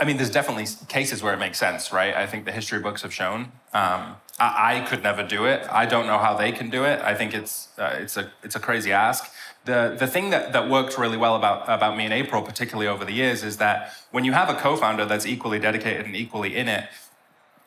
I 0.01 0.05
mean, 0.05 0.19
there's 0.19 0.31
definitely 0.31 0.67
cases 0.89 1.23
where 1.23 1.33
it 1.33 1.39
makes 1.39 1.59
sense, 1.59 1.93
right? 1.93 2.15
I 2.15 2.27
think 2.27 2.45
the 2.45 2.53
history 2.53 2.81
books 2.81 3.03
have 3.03 3.15
shown. 3.15 3.53
Um, 3.73 4.17
I, 4.39 4.77
I, 4.77 4.87
could 4.87 5.03
never 5.03 5.23
do 5.23 5.47
it. 5.47 5.67
I 5.71 5.87
don't 5.87 6.07
know 6.07 6.19
how 6.19 6.37
they 6.37 6.53
can 6.53 6.69
do 6.69 6.85
it. 6.85 7.01
I 7.01 7.15
think 7.15 7.35
it's 7.35 7.69
uh, 7.79 7.97
it's 7.99 8.17
a 8.17 8.31
it's 8.43 8.55
a 8.55 8.61
crazy 8.61 8.93
ask 8.93 9.31
the, 9.65 9.97
the 9.99 10.07
thing 10.07 10.31
that, 10.31 10.53
that 10.53 10.69
worked 10.69 10.97
really 10.97 11.17
well 11.17 11.37
about, 11.37 11.69
about 11.69 11.97
me 11.97 12.05
and 12.05 12.13
April, 12.13 12.43
particularly 12.43 12.87
over 12.87 13.05
the 13.05 13.13
years, 13.13 13.43
is 13.43 13.59
that 13.59 13.93
when 14.11 14.25
you 14.25 14.33
have 14.33 14.49
a 14.49 14.55
co 14.55 14.77
founder 14.77 15.05
that's 15.05 15.27
equally 15.27 15.59
dedicated 15.59 16.07
and 16.07 16.17
equally 16.17 16.57
in 16.57 16.69
it, 16.69 16.89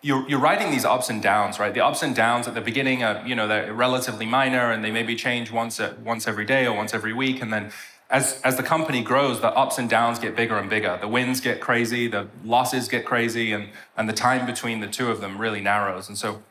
you're, 0.01 0.27
you're 0.27 0.39
writing 0.39 0.71
these 0.71 0.83
ups 0.83 1.09
and 1.09 1.21
downs, 1.21 1.59
right? 1.59 1.73
The 1.73 1.81
ups 1.81 2.01
and 2.01 2.15
downs 2.15 2.47
at 2.47 2.55
the 2.55 2.61
beginning 2.61 3.03
are, 3.03 3.25
you 3.25 3.35
know, 3.35 3.47
they're 3.47 3.71
relatively 3.71 4.25
minor 4.25 4.71
and 4.71 4.83
they 4.83 4.89
maybe 4.89 5.15
change 5.15 5.51
once, 5.51 5.79
uh, 5.79 5.93
once 6.03 6.27
every 6.27 6.45
day 6.45 6.65
or 6.65 6.75
once 6.75 6.93
every 6.93 7.13
week. 7.13 7.41
And 7.41 7.53
then 7.53 7.71
as, 8.09 8.41
as 8.43 8.57
the 8.57 8.63
company 8.63 9.03
grows, 9.03 9.41
the 9.41 9.55
ups 9.55 9.77
and 9.77 9.89
downs 9.89 10.17
get 10.17 10.35
bigger 10.35 10.57
and 10.57 10.69
bigger. 10.69 10.97
The 10.99 11.07
wins 11.07 11.39
get 11.39 11.61
crazy, 11.61 12.07
the 12.07 12.27
losses 12.43 12.87
get 12.87 13.05
crazy, 13.05 13.53
and, 13.53 13.69
and 13.95 14.09
the 14.09 14.13
time 14.13 14.45
between 14.45 14.79
the 14.79 14.87
two 14.87 15.11
of 15.11 15.21
them 15.21 15.37
really 15.37 15.61
narrows. 15.61 16.09
And 16.09 16.17
so 16.17 16.41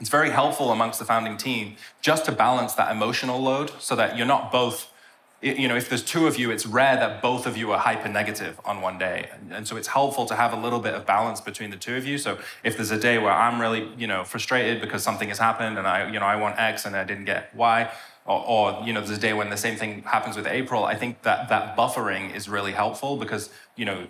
it's 0.00 0.10
very 0.10 0.30
helpful 0.30 0.72
amongst 0.72 0.98
the 0.98 1.04
founding 1.04 1.36
team 1.36 1.76
just 2.00 2.24
to 2.24 2.32
balance 2.32 2.72
that 2.74 2.90
emotional 2.90 3.40
load 3.40 3.70
so 3.78 3.94
that 3.96 4.16
you're 4.16 4.26
not 4.26 4.50
both 4.50 4.90
you 5.42 5.68
know, 5.68 5.76
if 5.76 5.88
there's 5.88 6.02
two 6.02 6.26
of 6.26 6.38
you, 6.38 6.50
it's 6.50 6.66
rare 6.66 6.96
that 6.96 7.22
both 7.22 7.46
of 7.46 7.56
you 7.56 7.72
are 7.72 7.78
hyper 7.78 8.08
negative 8.08 8.60
on 8.62 8.82
one 8.82 8.98
day. 8.98 9.30
And, 9.50 9.66
so 9.66 9.76
it's 9.78 9.88
helpful 9.88 10.26
to 10.26 10.34
have 10.34 10.52
a 10.52 10.56
little 10.56 10.80
bit 10.80 10.92
of 10.92 11.06
balance 11.06 11.40
between 11.40 11.70
the 11.70 11.78
two 11.78 11.96
of 11.96 12.06
you. 12.06 12.18
So 12.18 12.38
if 12.62 12.76
there's 12.76 12.90
a 12.90 13.00
day 13.00 13.16
where 13.16 13.32
I'm 13.32 13.58
really, 13.58 13.88
you 13.96 14.06
know, 14.06 14.22
frustrated 14.22 14.82
because 14.82 15.02
something 15.02 15.28
has 15.28 15.38
happened 15.38 15.78
and 15.78 15.86
I, 15.86 16.10
you 16.12 16.20
know, 16.20 16.26
I 16.26 16.36
want 16.36 16.58
X 16.58 16.84
and 16.84 16.94
I 16.94 17.04
didn't 17.04 17.24
get 17.24 17.54
Y, 17.54 17.90
or, 18.26 18.44
or 18.46 18.82
you 18.86 18.92
know, 18.92 19.00
there's 19.00 19.16
a 19.16 19.20
day 19.20 19.32
when 19.32 19.48
the 19.48 19.56
same 19.56 19.76
thing 19.76 20.02
happens 20.02 20.36
with 20.36 20.46
April, 20.46 20.84
I 20.84 20.94
think 20.94 21.22
that 21.22 21.48
that 21.48 21.74
buffering 21.74 22.34
is 22.34 22.46
really 22.46 22.72
helpful 22.72 23.16
because, 23.16 23.48
you 23.76 23.86
know, 23.86 24.08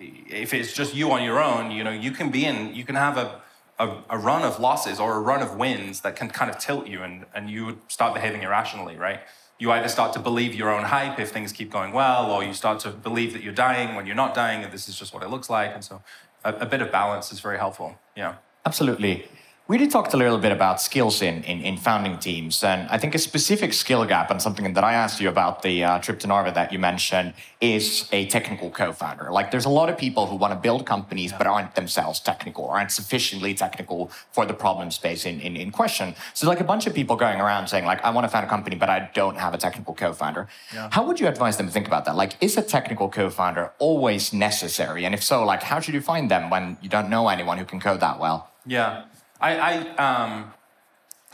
if 0.00 0.54
it's 0.54 0.72
just 0.72 0.94
you 0.94 1.10
on 1.12 1.22
your 1.22 1.42
own, 1.42 1.72
you 1.72 1.84
know, 1.84 1.92
you 1.92 2.10
can 2.10 2.30
be 2.30 2.46
in, 2.46 2.74
you 2.74 2.84
can 2.84 2.94
have 2.94 3.18
a, 3.18 3.42
a, 3.78 3.98
a, 4.10 4.18
run 4.18 4.42
of 4.42 4.60
losses 4.60 5.00
or 5.00 5.16
a 5.16 5.20
run 5.20 5.42
of 5.42 5.56
wins 5.56 6.00
that 6.02 6.16
can 6.16 6.28
kind 6.28 6.50
of 6.50 6.58
tilt 6.58 6.86
you 6.86 7.02
and, 7.02 7.26
and 7.34 7.50
you 7.50 7.66
would 7.66 7.78
start 7.88 8.14
behaving 8.14 8.42
irrationally, 8.42 8.96
right? 8.96 9.20
you 9.58 9.70
either 9.70 9.88
start 9.88 10.12
to 10.12 10.18
believe 10.18 10.54
your 10.54 10.70
own 10.72 10.84
hype 10.84 11.18
if 11.20 11.30
things 11.30 11.52
keep 11.52 11.70
going 11.70 11.92
well, 11.92 12.30
or 12.30 12.42
you 12.42 12.52
start 12.52 12.80
to 12.80 12.90
believe 12.90 13.32
that 13.32 13.42
you're 13.42 13.52
dying 13.52 13.94
when 13.94 14.06
you're 14.06 14.16
not 14.16 14.34
dying, 14.34 14.64
and 14.64 14.72
this 14.72 14.88
is 14.88 14.98
just 14.98 15.14
what 15.14 15.22
it 15.22 15.30
looks 15.30 15.48
like. 15.48 15.72
And 15.72 15.84
so 15.84 16.02
a, 16.44 16.52
a 16.54 16.66
bit 16.66 16.82
of 16.82 16.90
balance 16.90 17.32
is 17.32 17.40
very 17.40 17.58
helpful. 17.58 17.96
Yeah. 18.16 18.36
Absolutely. 18.66 19.28
We 19.66 19.78
did 19.78 19.90
talk 19.90 20.12
a 20.12 20.16
little 20.18 20.36
bit 20.36 20.52
about 20.52 20.78
skills 20.78 21.22
in, 21.22 21.42
in, 21.44 21.62
in, 21.62 21.78
founding 21.78 22.18
teams, 22.18 22.62
and 22.62 22.86
I 22.90 22.98
think 22.98 23.14
a 23.14 23.18
specific 23.18 23.72
skill 23.72 24.04
gap 24.04 24.30
and 24.30 24.42
something 24.42 24.74
that 24.74 24.84
I 24.84 24.92
asked 24.92 25.22
you 25.22 25.30
about 25.30 25.62
the 25.62 25.82
uh, 25.82 25.98
trip 26.00 26.20
to 26.20 26.26
Narva 26.26 26.52
that 26.52 26.70
you 26.70 26.78
mentioned 26.78 27.32
is 27.62 28.06
a 28.12 28.26
technical 28.26 28.68
co-founder. 28.68 29.32
Like, 29.32 29.50
there's 29.50 29.64
a 29.64 29.70
lot 29.70 29.88
of 29.88 29.96
people 29.96 30.26
who 30.26 30.36
want 30.36 30.52
to 30.52 30.58
build 30.60 30.84
companies 30.84 31.32
but 31.32 31.46
aren't 31.46 31.76
themselves 31.76 32.20
technical, 32.20 32.64
or 32.64 32.76
aren't 32.76 32.90
sufficiently 32.90 33.54
technical 33.54 34.10
for 34.32 34.44
the 34.44 34.52
problem 34.52 34.90
space 34.90 35.24
in, 35.24 35.40
in, 35.40 35.56
in 35.56 35.70
question. 35.70 36.14
So, 36.34 36.46
like 36.46 36.60
a 36.60 36.64
bunch 36.64 36.86
of 36.86 36.92
people 36.92 37.16
going 37.16 37.40
around 37.40 37.68
saying, 37.68 37.86
like, 37.86 38.04
I 38.04 38.10
want 38.10 38.26
to 38.26 38.28
found 38.28 38.44
a 38.44 38.50
company, 38.50 38.76
but 38.76 38.90
I 38.90 39.08
don't 39.14 39.38
have 39.38 39.54
a 39.54 39.58
technical 39.58 39.94
co-founder. 39.94 40.46
Yeah. 40.74 40.90
How 40.92 41.06
would 41.06 41.18
you 41.18 41.26
advise 41.26 41.56
them 41.56 41.68
to 41.68 41.72
think 41.72 41.86
about 41.86 42.04
that? 42.04 42.16
Like, 42.16 42.36
is 42.42 42.58
a 42.58 42.62
technical 42.62 43.08
co-founder 43.08 43.72
always 43.78 44.30
necessary? 44.30 45.06
And 45.06 45.14
if 45.14 45.24
so, 45.24 45.42
like, 45.42 45.62
how 45.62 45.80
should 45.80 45.94
you 45.94 46.02
find 46.02 46.30
them 46.30 46.50
when 46.50 46.76
you 46.82 46.90
don't 46.90 47.08
know 47.08 47.28
anyone 47.28 47.56
who 47.56 47.64
can 47.64 47.80
code 47.80 48.00
that 48.00 48.20
well? 48.20 48.50
Yeah. 48.66 49.04
I, 49.40 49.56
I, 49.56 49.96
um, 49.96 50.52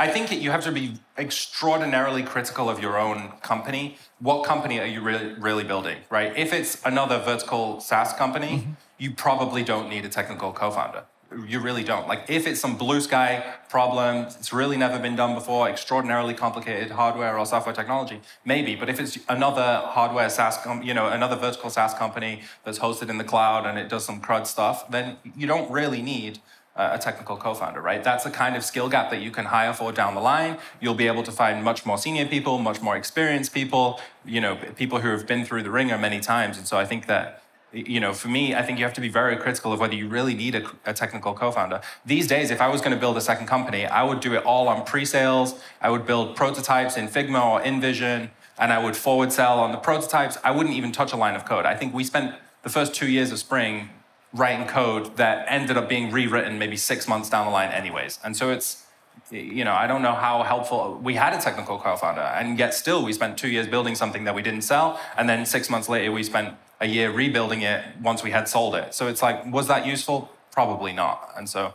I 0.01 0.09
think 0.09 0.33
you 0.33 0.51
have 0.51 0.65
to 0.65 0.73
be 0.73 0.95
extraordinarily 1.19 2.23
critical 2.23 2.71
of 2.71 2.81
your 2.81 2.99
own 2.99 3.33
company. 3.43 3.99
What 4.19 4.45
company 4.45 4.81
are 4.81 4.87
you 4.87 5.03
really, 5.03 5.35
really 5.35 5.63
building, 5.63 5.99
right? 6.09 6.35
If 6.37 6.55
it's 6.55 6.81
another 6.87 7.19
vertical 7.19 7.81
SaaS 7.81 8.15
company, 8.15 8.61
mm-hmm. 8.61 8.71
you 8.97 9.11
probably 9.11 9.63
don't 9.63 9.91
need 9.91 10.07
a 10.07 10.09
technical 10.09 10.53
co-founder. 10.53 11.05
You 11.47 11.61
really 11.61 11.85
don't. 11.85 12.09
Like 12.09 12.25
if 12.29 12.47
it's 12.47 12.59
some 12.59 12.77
blue 12.79 13.03
sky 13.03 13.45
problem, 13.69 14.25
it's 14.25 14.53
really 14.53 14.79
never 14.79 14.99
been 14.99 15.17
done 15.17 15.35
before, 15.35 15.69
extraordinarily 15.69 16.35
complicated 16.35 16.91
hardware 16.93 17.39
or 17.39 17.45
software 17.45 17.75
technology, 17.75 18.21
maybe. 18.45 18.75
But 18.75 18.89
if 18.89 18.99
it's 18.99 19.19
another 19.29 19.83
hardware 19.85 20.29
SaaS, 20.31 20.57
com- 20.57 20.83
you 20.83 20.95
know, 20.95 21.09
another 21.09 21.37
vertical 21.37 21.69
SaaS 21.69 21.95
company 21.95 22.41
that's 22.65 22.79
hosted 22.79 23.11
in 23.11 23.19
the 23.19 23.25
cloud 23.25 23.67
and 23.67 23.79
it 23.79 23.89
does 23.89 24.05
some 24.07 24.21
crud 24.21 24.47
stuff, 24.47 24.91
then 24.91 25.19
you 25.37 25.47
don't 25.47 25.71
really 25.71 26.03
need 26.03 26.41
a 26.81 26.99
technical 26.99 27.37
co-founder, 27.37 27.81
right? 27.81 28.03
That's 28.03 28.25
the 28.25 28.31
kind 28.31 28.57
of 28.57 28.65
skill 28.65 28.89
gap 28.89 29.11
that 29.11 29.21
you 29.21 29.31
can 29.31 29.47
hire 29.47 29.73
for 29.73 29.93
down 29.93 30.15
the 30.15 30.21
line. 30.21 30.59
You'll 30.81 30.95
be 30.95 31.07
able 31.07 31.23
to 31.25 31.33
find 31.33 31.63
much 31.63 31.85
more 31.85 31.99
senior 31.99 32.27
people, 32.27 32.59
much 32.59 32.81
more 32.81 32.97
experienced 32.97 33.53
people, 33.53 34.01
you 34.25 34.41
know, 34.41 34.57
people 34.77 35.01
who 35.01 35.09
have 35.09 35.27
been 35.27 35.45
through 35.45 35.63
the 35.63 35.71
ringer 35.71 35.99
many 35.99 36.21
times. 36.21 36.57
And 36.59 36.67
so 36.67 36.79
I 36.79 36.87
think 36.87 37.07
that, 37.07 37.43
you 37.73 38.01
know, 38.01 38.13
for 38.13 38.29
me, 38.29 38.55
I 38.55 38.63
think 38.63 38.79
you 38.79 38.85
have 38.85 38.95
to 38.95 39.01
be 39.01 39.09
very 39.09 39.37
critical 39.37 39.73
of 39.73 39.79
whether 39.79 39.95
you 39.95 40.09
really 40.09 40.35
need 40.35 40.55
a, 40.55 40.71
a 40.87 40.93
technical 40.93 41.35
co-founder. 41.35 41.81
These 42.05 42.27
days, 42.27 42.51
if 42.51 42.61
I 42.61 42.69
was 42.69 42.81
going 42.81 42.93
to 42.93 42.99
build 42.99 43.17
a 43.17 43.21
second 43.21 43.47
company, 43.47 43.87
I 43.87 44.03
would 44.03 44.21
do 44.21 44.35
it 44.35 44.45
all 44.45 44.67
on 44.69 44.85
pre-sales. 44.85 45.55
I 45.81 45.91
would 45.91 46.05
build 46.07 46.35
prototypes 46.35 46.97
in 46.97 47.07
Figma 47.09 47.45
or 47.45 47.61
InVision, 47.61 48.31
and 48.59 48.73
I 48.73 48.83
would 48.83 48.97
forward 48.97 49.33
sell 49.33 49.61
on 49.61 49.71
the 49.71 49.79
prototypes. 49.79 50.37
I 50.43 50.51
wouldn't 50.51 50.75
even 50.75 50.93
touch 50.93 51.13
a 51.13 51.17
line 51.17 51.37
of 51.37 51.45
code. 51.45 51.65
I 51.65 51.77
think 51.77 51.95
we 51.95 52.05
spent 52.05 52.35
the 52.63 52.71
first 52.71 52.95
two 52.95 53.09
years 53.09 53.31
of 53.31 53.39
Spring 53.39 53.91
writing 54.33 54.67
code 54.67 55.17
that 55.17 55.45
ended 55.49 55.77
up 55.77 55.89
being 55.89 56.11
rewritten 56.13 56.59
maybe 56.59 56.77
six 56.77 57.09
months 57.09 57.29
down 57.29 57.47
the 57.47 57.53
line, 57.53 57.71
anyways. 57.71 58.19
And 58.23 58.37
so 58.37 58.51
it's, 58.51 58.87
you 59.31 59.65
know, 59.65 59.73
I 59.75 59.87
don't 59.87 60.03
know 60.03 60.15
how 60.15 60.43
helpful 60.43 61.01
we 61.03 61.15
had 61.15 61.33
a 61.33 61.41
technical 61.41 61.79
co-founder, 61.79 62.21
and 62.21 62.59
yet 62.59 62.75
still 62.75 63.05
we 63.05 63.13
spent 63.13 63.37
two 63.39 63.49
years 63.49 63.67
building 63.67 63.95
something 63.95 64.25
that 64.25 64.35
we 64.35 64.43
didn't 64.43 64.63
sell, 64.63 65.01
and 65.17 65.29
then 65.29 65.45
six 65.47 65.69
months 65.69 65.89
later 65.89 66.13
we 66.13 66.23
spent 66.23 66.55
a 66.81 66.87
year 66.87 67.11
rebuilding 67.11 67.63
it 67.63 67.85
once 68.03 68.23
we 68.23 68.31
had 68.31 68.49
sold 68.49 68.75
it. 68.75 68.95
So 68.95 69.09
it's 69.09 69.23
like, 69.23 69.45
was 69.53 69.67
that 69.69 69.85
useful? 69.87 70.31
Probably 70.53 70.93
not. 70.93 71.33
And 71.37 71.49
so 71.49 71.75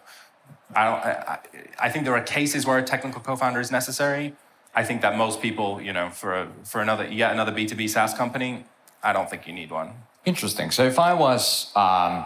I 0.75 0.85
don't. 0.85 1.01
I, 1.05 1.39
I 1.79 1.89
think 1.89 2.05
there 2.05 2.15
are 2.15 2.23
cases 2.23 2.65
where 2.65 2.77
a 2.77 2.83
technical 2.83 3.21
co-founder 3.21 3.59
is 3.59 3.71
necessary. 3.71 4.33
I 4.73 4.83
think 4.83 5.01
that 5.01 5.15
most 5.15 5.41
people, 5.41 5.81
you 5.81 5.93
know, 5.93 6.09
for 6.09 6.33
a, 6.33 6.47
for 6.63 6.81
another 6.81 7.07
yet 7.07 7.31
another 7.31 7.51
B 7.51 7.65
two 7.65 7.75
B 7.75 7.87
SaaS 7.87 8.13
company, 8.13 8.65
I 9.01 9.13
don't 9.13 9.29
think 9.29 9.47
you 9.47 9.53
need 9.53 9.71
one. 9.71 9.91
Interesting. 10.25 10.71
So 10.71 10.83
if 10.83 10.97
I 10.99 11.13
was 11.13 11.71
um 11.75 12.25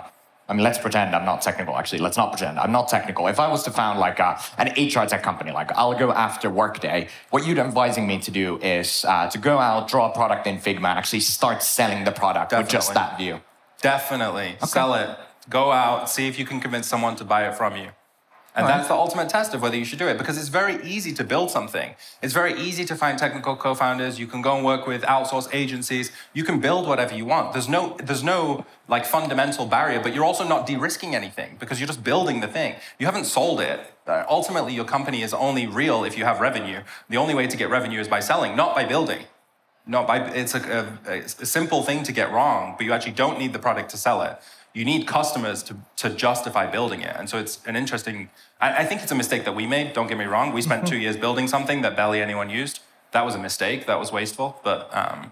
I 0.50 0.53
mean, 0.53 0.63
let's 0.63 0.79
pretend 0.79 1.15
I'm 1.15 1.25
not 1.25 1.44
technical. 1.44 1.77
Actually, 1.77 2.00
let's 2.00 2.18
not 2.18 2.32
pretend 2.32 2.58
I'm 2.58 2.72
not 2.72 2.89
technical. 2.89 3.27
If 3.27 3.39
I 3.39 3.48
was 3.48 3.63
to 3.63 3.72
found 3.72 4.00
like 4.00 4.18
a, 4.20 4.41
an 4.58 4.70
HR 4.70 5.06
tech 5.06 5.22
company, 5.22 5.51
like 5.51 5.72
I'll 5.74 5.98
go 5.98 6.12
after 6.12 6.50
Workday, 6.50 7.08
what 7.29 7.46
you're 7.46 7.60
advising 7.60 8.08
me 8.08 8.20
to 8.20 8.32
do 8.32 8.58
is 8.58 9.06
uh, 9.06 9.29
to 9.29 9.38
go 9.38 9.60
out, 9.60 9.88
draw 9.88 10.10
a 10.10 10.13
product 10.13 10.48
in 10.48 10.58
Figma, 10.58 10.77
and 10.77 10.98
actually 10.98 11.20
start 11.20 11.62
selling 11.62 12.03
the 12.03 12.12
product 12.12 12.50
Definitely. 12.50 12.63
with 12.63 12.72
just 12.72 12.94
that 12.96 13.18
view. 13.20 13.41
Definitely. 13.82 14.56
Okay. 14.56 14.65
Sell 14.65 14.96
it. 14.96 15.18
Go 15.50 15.72
out, 15.72 16.10
see 16.10 16.27
if 16.27 16.39
you 16.39 16.46
can 16.46 16.60
convince 16.60 16.88
someone 16.88 17.15
to 17.18 17.24
buy 17.24 17.48
it 17.48 17.56
from 17.56 17.75
you. 17.75 17.89
And 18.60 18.68
right. 18.68 18.75
that's 18.75 18.89
the 18.89 18.94
ultimate 18.94 19.30
test 19.30 19.54
of 19.54 19.62
whether 19.62 19.78
you 19.78 19.86
should 19.86 20.00
do 20.00 20.10
it 20.10 20.18
because 20.18 20.38
it's 20.38 20.50
very 20.50 20.84
easy 20.84 21.13
to 21.13 21.24
build 21.24 21.50
something. 21.50 21.96
It's 22.22 22.34
very 22.34 22.60
easy 22.60 22.84
to 22.84 22.94
find 22.94 23.18
technical 23.18 23.56
co-founders. 23.56 24.20
You 24.20 24.28
can 24.28 24.42
go 24.42 24.54
and 24.54 24.66
work 24.66 24.86
with 24.86 25.01
outsource 25.04 25.48
agencies. 25.54 26.12
You 26.34 26.44
can 26.44 26.60
build 26.60 26.86
whatever 26.86 27.16
you 27.16 27.24
want. 27.24 27.54
There's 27.54 27.70
no 27.70 27.96
there's 28.04 28.22
no 28.22 28.66
like 28.89 29.06
fundamental 29.06 29.66
barrier, 29.66 30.01
but 30.01 30.13
you're 30.13 30.25
also 30.25 30.46
not 30.46 30.68
de-risking 30.68 31.16
anything 31.16 31.56
because 31.58 31.80
you're 31.80 31.88
just 31.88 32.04
building 32.04 32.42
the 32.42 32.50
thing. 32.50 32.75
You 32.98 33.06
haven't 33.06 33.28
sold 33.28 33.62
it. 33.62 33.80
Uh, 34.06 34.25
ultimately, 34.28 34.74
your 34.74 34.84
company 34.84 35.22
is 35.22 35.34
only 35.34 35.66
real 35.66 36.04
if 36.04 36.18
you 36.18 36.25
have 36.25 36.42
revenue. 36.42 36.82
The 37.08 37.16
only 37.16 37.36
way 37.36 37.48
to 37.48 37.56
get 37.56 37.70
revenue 37.70 38.01
is 38.01 38.10
by 38.10 38.20
selling, 38.20 38.58
not 38.58 38.75
by 38.75 38.84
building. 38.84 39.24
Not 39.88 40.06
by 40.06 40.18
it's 40.32 40.54
a, 40.54 40.98
a, 41.08 41.20
a 41.20 41.46
simple 41.46 41.82
thing 41.82 42.04
to 42.04 42.12
get 42.12 42.30
wrong, 42.34 42.75
but 42.78 42.86
you 42.86 42.92
actually 42.92 43.13
don't 43.13 43.39
need 43.39 43.54
the 43.54 43.60
product 43.60 43.89
to 43.92 43.98
sell 43.98 44.22
it 44.22 44.38
you 44.73 44.85
need 44.85 45.07
customers 45.07 45.63
to, 45.63 45.75
to 45.97 46.09
justify 46.09 46.69
building 46.69 47.01
it. 47.01 47.15
And 47.17 47.29
so 47.29 47.38
it's 47.38 47.59
an 47.65 47.75
interesting, 47.75 48.29
I, 48.61 48.83
I 48.83 48.85
think 48.85 49.01
it's 49.01 49.11
a 49.11 49.15
mistake 49.15 49.45
that 49.45 49.55
we 49.55 49.65
made, 49.65 49.93
don't 49.93 50.07
get 50.07 50.17
me 50.17 50.25
wrong. 50.25 50.53
We 50.53 50.61
spent 50.61 50.88
two 50.88 50.97
years 51.03 51.17
building 51.17 51.47
something 51.47 51.81
that 51.81 51.95
barely 51.95 52.21
anyone 52.21 52.49
used. 52.49 52.81
That 53.11 53.25
was 53.25 53.35
a 53.35 53.39
mistake, 53.39 53.88
that 53.88 53.99
was 53.99 54.11
wasteful. 54.11 54.59
But 54.63 54.89
um, 54.95 55.31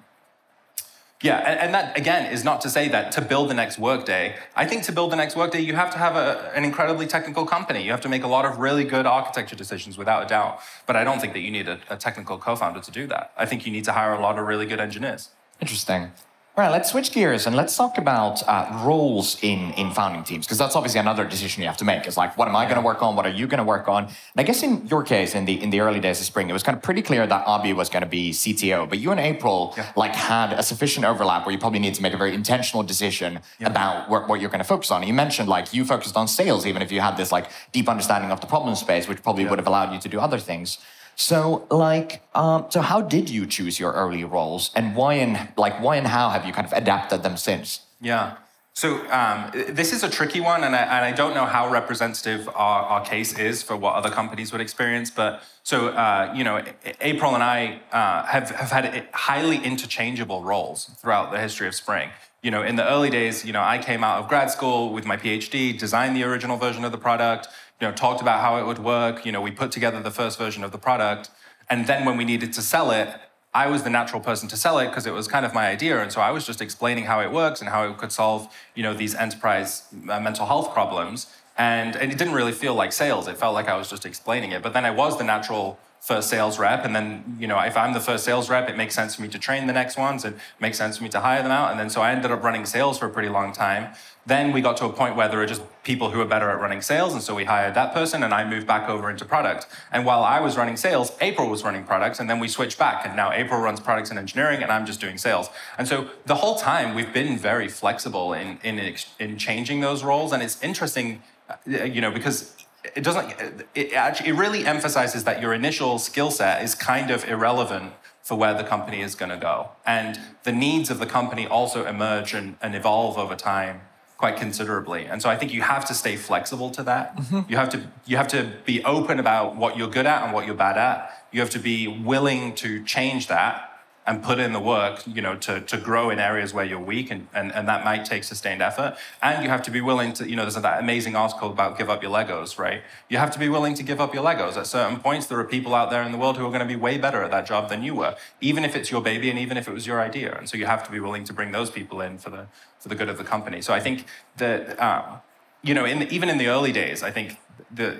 yeah, 1.22 1.38
and, 1.38 1.60
and, 1.60 1.74
that 1.74 1.98
again 1.98 2.32
is 2.32 2.44
not 2.44 2.62
to 2.62 2.70
say 2.70 2.88
that 2.89 3.12
to 3.13 3.22
build 3.22 3.50
the 3.50 3.56
next 3.56 3.79
workday, 3.79 4.36
I 4.56 4.65
think 4.65 4.84
to 4.84 4.91
build 4.91 5.12
the 5.12 5.15
next 5.15 5.36
workday, 5.36 5.62
you 5.62 5.75
have 5.75 5.91
to 5.91 5.98
have 5.98 6.15
a, 6.15 6.51
an 6.56 6.63
incredibly 6.63 7.08
technical 7.08 7.46
company. 7.46 7.84
You 7.84 7.91
have 7.91 8.01
to 8.01 8.10
make 8.10 8.24
a 8.24 8.27
lot 8.27 8.46
of 8.46 8.60
really 8.60 8.84
good 8.84 9.08
architecture 9.08 9.56
decisions 9.56 9.98
without 9.98 10.24
a 10.24 10.27
doubt. 10.27 10.60
But 10.86 10.96
I 10.96 11.03
don't 11.03 11.20
think 11.20 11.34
that 11.34 11.39
you 11.39 11.50
need 11.50 11.67
a, 11.67 11.79
a 11.89 11.98
technical 11.98 12.38
co 12.38 12.56
founder 12.56 12.82
to 12.82 12.91
do 12.91 13.08
that. 13.08 13.32
I 13.36 13.46
think 13.48 13.65
you 13.65 13.72
need 13.72 13.84
to 13.86 13.94
hire 13.94 14.13
a 14.13 14.20
lot 14.20 14.38
of 14.38 14.46
really 14.46 14.67
good 14.67 14.79
engineers. 14.79 15.29
Interesting. 15.60 16.12
All 16.58 16.64
right, 16.64 16.72
let's 16.72 16.90
switch 16.90 17.12
gears 17.12 17.46
and 17.46 17.56
let's 17.56 17.78
talk 17.78 18.00
about 18.00 18.42
uh, 18.48 18.82
roles 18.84 19.38
in, 19.44 19.74
in 19.74 19.92
founding 19.92 20.24
teams, 20.24 20.48
because 20.48 20.58
that's 20.58 20.76
obviously 20.76 21.00
another 21.00 21.24
decision 21.24 21.62
you 21.62 21.68
have 21.68 21.78
to 21.78 21.86
make. 21.86 22.08
It's 22.08 22.18
like, 22.18 22.36
what 22.36 22.48
am 22.48 22.56
I 22.56 22.64
going 22.64 22.78
to 22.78 22.82
work 22.82 23.04
on? 23.04 23.16
What 23.16 23.28
are 23.28 23.32
you 23.32 23.46
going 23.46 23.60
to 23.60 23.64
work 23.64 23.88
on? 23.88 24.06
And 24.06 24.16
I 24.38 24.42
guess 24.42 24.64
in 24.64 24.88
your 24.88 25.04
case, 25.04 25.36
in 25.36 25.46
the 25.46 25.62
in 25.62 25.70
the 25.70 25.82
early 25.82 26.00
days 26.00 26.20
of 26.20 26.26
spring, 26.26 26.50
it 26.50 26.54
was 26.54 26.64
kind 26.64 26.76
of 26.76 26.82
pretty 26.82 27.04
clear 27.04 27.28
that 27.28 27.46
Abhi 27.46 27.76
was 27.76 27.90
going 27.90 28.02
to 28.02 28.10
be 28.10 28.32
CTO, 28.32 28.90
but 28.90 28.98
you 28.98 29.12
and 29.12 29.20
April 29.20 29.76
yeah. 29.78 29.92
like 29.96 30.16
had 30.16 30.52
a 30.54 30.64
sufficient 30.64 31.06
overlap 31.06 31.46
where 31.46 31.54
you 31.54 31.60
probably 31.60 31.78
need 31.78 31.94
to 31.94 32.02
make 32.02 32.14
a 32.14 32.18
very 32.18 32.34
intentional 32.34 32.82
decision 32.82 33.40
yeah. 33.60 33.68
about 33.68 34.10
what, 34.10 34.28
what 34.28 34.42
you're 34.42 34.50
going 34.50 34.58
to 34.58 34.68
focus 34.68 34.90
on. 34.90 35.04
And 35.04 35.08
you 35.08 35.14
mentioned 35.14 35.48
like 35.48 35.76
you 35.76 35.86
focused 35.86 36.18
on 36.18 36.28
sales, 36.28 36.66
even 36.66 36.82
if 36.82 36.92
you 36.92 37.02
had 37.02 37.18
this 37.18 37.32
like 37.32 37.52
deep 37.72 37.88
understanding 37.88 38.32
of 38.32 38.42
the 38.42 38.48
problem 38.48 38.74
space, 38.74 39.08
which 39.08 39.22
probably 39.22 39.44
yeah. 39.44 39.52
would 39.52 39.60
have 39.60 39.68
allowed 39.68 39.94
you 39.94 40.00
to 40.00 40.10
do 40.10 40.20
other 40.20 40.40
things. 40.40 40.80
So, 41.20 41.66
like, 41.72 42.22
um, 42.36 42.68
so 42.70 42.80
how 42.82 43.02
did 43.02 43.28
you 43.28 43.48
choose 43.48 43.80
your 43.80 43.92
early 43.92 44.24
roles, 44.24 44.70
and 44.76 44.96
why 44.96 45.16
and 45.16 45.50
like 45.58 45.82
why 45.82 45.96
and 45.96 46.06
how 46.06 46.30
have 46.30 46.46
you 46.46 46.54
kind 46.54 46.68
of 46.68 46.74
adapted 46.74 47.24
them 47.24 47.38
since? 47.38 47.82
Yeah. 48.00 48.38
So 48.76 49.10
um, 49.10 49.50
this 49.70 49.92
is 49.92 50.04
a 50.04 50.10
tricky 50.12 50.40
one, 50.40 50.64
and 50.64 50.76
I, 50.76 50.84
and 50.84 51.04
I 51.04 51.12
don't 51.12 51.34
know 51.34 51.46
how 51.46 51.72
representative 51.72 52.48
our, 52.50 52.84
our, 52.84 53.04
case 53.04 53.40
is 53.40 53.64
for 53.64 53.76
what 53.76 53.96
other 53.96 54.12
companies 54.12 54.52
would 54.52 54.62
experience. 54.62 55.10
But 55.10 55.42
so 55.64 55.88
uh, 55.88 56.32
you 56.36 56.44
know, 56.44 56.64
April 57.02 57.34
and 57.34 57.44
I 57.44 57.82
uh, 57.92 58.24
have 58.28 58.52
have 58.52 58.70
had 58.70 59.08
highly 59.12 59.58
interchangeable 59.58 60.44
roles 60.44 60.86
throughout 61.02 61.32
the 61.32 61.40
history 61.40 61.68
of 61.68 61.74
Spring. 61.74 62.12
You 62.48 62.51
know, 62.51 62.63
in 62.63 62.77
the 62.77 62.89
early 62.89 63.10
days, 63.10 63.44
you 63.44 63.51
know, 63.51 63.62
I 63.62 63.77
came 63.77 64.06
out 64.06 64.20
of 64.20 64.30
grad 64.30 64.50
school 64.50 64.94
with 64.94 65.06
my 65.06 65.18
PhD, 65.18 65.77
designed 65.77 66.16
the 66.16 66.24
original 66.24 66.56
version 66.56 66.86
of 66.86 66.94
the 66.94 66.98
product 66.98 67.50
you 67.80 67.88
know, 67.88 67.94
talked 67.94 68.22
about 68.22 68.39
how 68.39 68.58
it 68.58 68.66
would 68.66 68.80
work. 68.80 69.25
You 69.25 69.32
know, 69.32 69.42
we 69.42 69.51
put 69.51 69.72
together 69.72 70.01
the 70.01 70.12
first 70.12 70.38
version 70.38 70.63
of 70.63 70.72
the 70.72 70.77
product. 70.77 71.30
And 71.70 71.88
then 71.88 72.06
when 72.06 72.18
we 72.18 72.25
needed 72.25 72.54
to 72.54 72.62
sell 72.62 72.92
it, 72.92 73.10
I 73.54 73.68
was 73.68 73.84
the 73.84 73.89
natural 73.89 74.22
person 74.22 74.48
to 74.50 74.56
sell 74.58 74.80
it 74.80 74.88
because 74.88 75.06
it 75.06 75.13
was 75.13 75.27
kind 75.27 75.46
of 75.46 75.54
my 75.54 75.68
idea. 75.68 76.01
And 76.01 76.12
so 76.12 76.22
I 76.22 76.32
was 76.32 76.46
just 76.46 76.62
explaining 76.62 77.06
how 77.06 77.20
it 77.20 77.32
works 77.32 77.60
and 77.60 77.70
how 77.70 77.84
it 77.89 77.98
could 77.98 78.12
solve, 78.12 78.48
you 78.75 78.84
know, 78.84 78.94
these 78.94 79.13
enterprise 79.13 79.84
uh, 80.10 80.20
mental 80.20 80.46
health 80.46 80.74
problems. 80.74 81.27
And, 81.58 81.96
and 81.96 82.12
it 82.12 82.18
didn't 82.18 82.34
really 82.34 82.51
feel 82.51 82.75
like 82.75 82.94
sales. 82.94 83.27
It 83.27 83.38
felt 83.38 83.56
like 83.56 83.68
I 83.68 83.75
was 83.75 83.89
just 83.89 84.06
explaining 84.06 84.51
it. 84.51 84.63
But 84.63 84.74
then 84.74 84.86
I 84.86 84.92
was 84.92 85.18
the 85.18 85.24
natural 85.24 85.80
first 86.01 86.30
sales 86.30 86.58
rep. 86.58 86.86
And 86.86 86.96
then, 86.96 87.36
you 87.39 87.48
know, 87.48 87.60
if 87.60 87.75
I'm 87.75 87.94
the 87.94 88.00
first 88.00 88.24
sales 88.24 88.50
rep, 88.50 88.70
it 88.70 88.77
makes 88.77 88.96
sense 88.96 89.16
for 89.16 89.22
me 89.22 89.27
to 89.27 89.38
train 89.38 89.68
the 89.68 89.74
next 89.74 89.98
ones 89.98 90.24
and 90.24 90.39
makes 90.60 90.77
sense 90.77 90.98
for 90.98 91.04
me 91.04 91.10
to 91.10 91.20
hire 91.20 91.44
them 91.44 91.51
out. 91.51 91.72
And 91.72 91.80
then 91.80 91.89
so 91.89 92.01
I 92.01 92.12
ended 92.12 92.32
up 92.32 92.44
running 92.44 92.66
sales 92.66 92.98
for 92.98 93.08
a 93.08 93.10
pretty 93.10 93.30
long 93.30 93.51
time. 93.51 93.94
Then 94.25 94.54
we 94.54 94.62
got 94.62 94.77
to 94.77 94.86
a 94.86 94.94
point 94.94 95.16
where 95.16 95.27
there 95.27 95.39
were 95.39 95.46
just 95.46 95.62
people 95.84 96.12
who 96.12 96.20
were 96.20 96.25
better 96.25 96.50
at 96.50 96.62
running 96.62 96.82
sales. 96.82 97.13
And 97.13 97.22
so 97.22 97.36
we 97.36 97.46
hired 97.46 97.74
that 97.75 97.94
person 97.94 98.24
and 98.24 98.34
I 98.34 98.48
moved 98.48 98.68
back 98.68 98.89
over 98.89 99.10
into 99.10 99.25
product. 99.25 99.68
And 99.92 100.06
while 100.06 100.24
I 100.24 100.39
was 100.39 100.56
running 100.56 100.77
sales, 100.77 101.12
April 101.20 101.50
was 101.50 101.63
running 101.63 101.84
products. 101.84 102.20
And 102.20 102.30
then 102.30 102.39
we 102.39 102.48
switched 102.48 102.77
back. 102.77 103.06
And 103.06 103.16
now 103.16 103.32
April 103.32 103.60
runs 103.60 103.80
products 103.80 104.10
and 104.10 104.20
engineering 104.20 104.63
and 104.63 104.72
I'm 104.72 104.86
just 104.86 105.01
doing 105.01 105.18
sales. 105.18 105.50
And 105.77 105.88
so 105.88 106.10
the 106.25 106.36
whole 106.36 106.56
time 106.56 106.96
we've 106.96 107.13
been 107.13 107.38
very 107.38 107.68
flexible 107.68 108.34
in, 108.34 108.60
in, 108.63 108.96
in 109.20 109.38
changing 109.38 109.82
those 109.82 110.04
roles. 110.04 110.32
And 110.32 110.42
it's 110.44 110.62
interesting, 110.62 111.22
uh, 111.50 111.84
you 111.84 112.01
know, 112.01 112.12
because 112.12 112.54
it 112.96 113.03
doesn't 113.03 113.34
it 113.75 113.94
actually 113.94 114.29
it 114.29 114.34
really 114.34 114.65
emphasizes 114.65 115.24
that 115.24 115.41
your 115.41 115.53
initial 115.53 116.00
skill 116.00 116.32
set 116.32 116.63
is 116.63 116.75
kind 116.75 117.12
of 117.12 117.27
irrelevant 117.27 117.94
for 118.22 118.38
where 118.38 118.53
the 118.53 118.63
company 118.63 119.01
is 119.01 119.15
going 119.15 119.29
to 119.29 119.38
go. 119.38 119.70
And 119.86 120.20
the 120.44 120.51
needs 120.51 120.89
of 120.89 121.00
the 121.00 121.06
company 121.06 121.48
also 121.48 121.86
emerge 121.86 122.34
and, 122.34 122.58
and 122.62 122.75
evolve 122.75 123.17
over 123.17 123.36
time 123.36 123.82
quite 124.17 124.36
considerably. 124.36 125.06
And 125.06 125.22
so 125.22 125.29
i 125.29 125.38
think 125.38 125.53
you 125.53 125.62
have 125.62 125.86
to 125.86 125.94
stay 125.94 126.15
flexible 126.15 126.70
to 126.72 126.84
that. 126.84 127.15
Mm-hmm. 127.15 127.51
you 127.51 127.58
have 127.58 127.70
to 127.70 127.88
you 128.06 128.17
have 128.17 128.27
to 128.29 128.51
be 128.65 128.84
open 128.84 129.20
about 129.20 129.56
what 129.56 129.77
you're 129.77 129.89
good 129.89 130.06
at 130.06 130.24
and 130.24 130.34
what 130.34 130.46
you're 130.46 130.56
bad 130.56 130.77
at. 130.77 131.27
You 131.32 131.39
have 131.41 131.51
to 131.51 131.60
be 131.60 131.88
willing 131.88 132.56
to 132.56 132.84
change 132.84 133.27
that 133.27 133.67
and 134.08 134.24
put 134.24 134.40
in 134.40 134.54
the 134.54 134.60
work, 134.60 135.04
you 135.06 135.22
know, 135.22 135.36
to, 135.36 135.60
to 135.60 135.78
grow 135.78 136.10
in 136.10 136.18
areas 136.18 136.54
where 136.54 136.64
you're 136.64 136.80
weak, 136.80 137.12
and, 137.12 137.28
and, 137.34 137.54
and 137.54 137.68
that 137.68 137.84
might 137.84 138.06
take 138.06 138.24
sustained 138.24 138.62
effort. 138.62 138.96
And 139.22 139.44
you 139.44 139.50
have 139.50 139.62
to 139.64 139.72
be 139.72 139.82
willing 139.82 140.14
to, 140.14 140.30
you 140.30 140.38
know, 140.38 140.44
there's 140.44 140.56
that 140.56 140.80
amazing 140.80 141.18
article 141.18 141.52
about 141.52 141.78
give 141.78 141.90
up 141.90 142.02
your 142.02 142.12
Legos, 142.12 142.58
right? 142.58 142.84
You 143.10 143.18
have 143.18 143.32
to 143.32 143.40
be 143.40 143.50
willing 143.50 143.74
to 143.74 143.84
give 143.84 144.00
up 144.00 144.14
your 144.14 144.24
Legos. 144.24 144.56
At 144.56 144.66
certain 144.66 145.00
points, 145.02 145.28
there 145.28 145.38
are 145.40 145.44
people 145.44 145.76
out 145.76 145.90
there 145.92 146.02
in 146.04 146.14
the 146.14 146.18
world 146.18 146.38
who 146.38 146.46
are 146.46 146.50
going 146.50 146.62
to 146.62 146.66
be 146.66 146.78
way 146.78 146.98
better 146.98 147.22
at 147.22 147.32
that 147.32 147.46
job 147.46 147.68
than 147.68 147.84
you 147.84 147.96
were, 147.96 148.16
even 148.40 148.64
if 148.64 148.78
it's 148.78 148.90
your 148.90 149.02
baby 149.02 149.30
and 149.30 149.38
even 149.38 149.58
if 149.58 149.68
it 149.68 149.74
was 149.74 149.86
your 149.86 150.00
idea. 150.00 150.34
And 150.38 150.48
so 150.48 150.56
you 150.56 150.68
have 150.68 150.86
to 150.86 150.92
be 150.92 151.02
willing 151.02 151.26
to 151.26 151.34
bring 151.34 151.52
those 151.52 151.70
people 151.70 152.00
in 152.00 152.18
for 152.18 152.30
the, 152.30 152.48
for 152.80 152.88
the 152.88 152.96
good 152.96 153.10
of 153.10 153.18
the 153.18 153.26
company. 153.26 153.62
So 153.62 153.74
I 153.74 153.82
think 153.82 154.06
that, 154.38 154.82
um, 154.82 155.20
you 155.62 155.74
know, 155.74 155.84
in 155.84 156.00
the, 156.00 156.10
even 156.16 156.30
in 156.30 156.38
the 156.38 156.48
early 156.48 156.72
days, 156.72 157.04
I 157.04 157.12
think 157.12 157.38
the, 157.70 157.98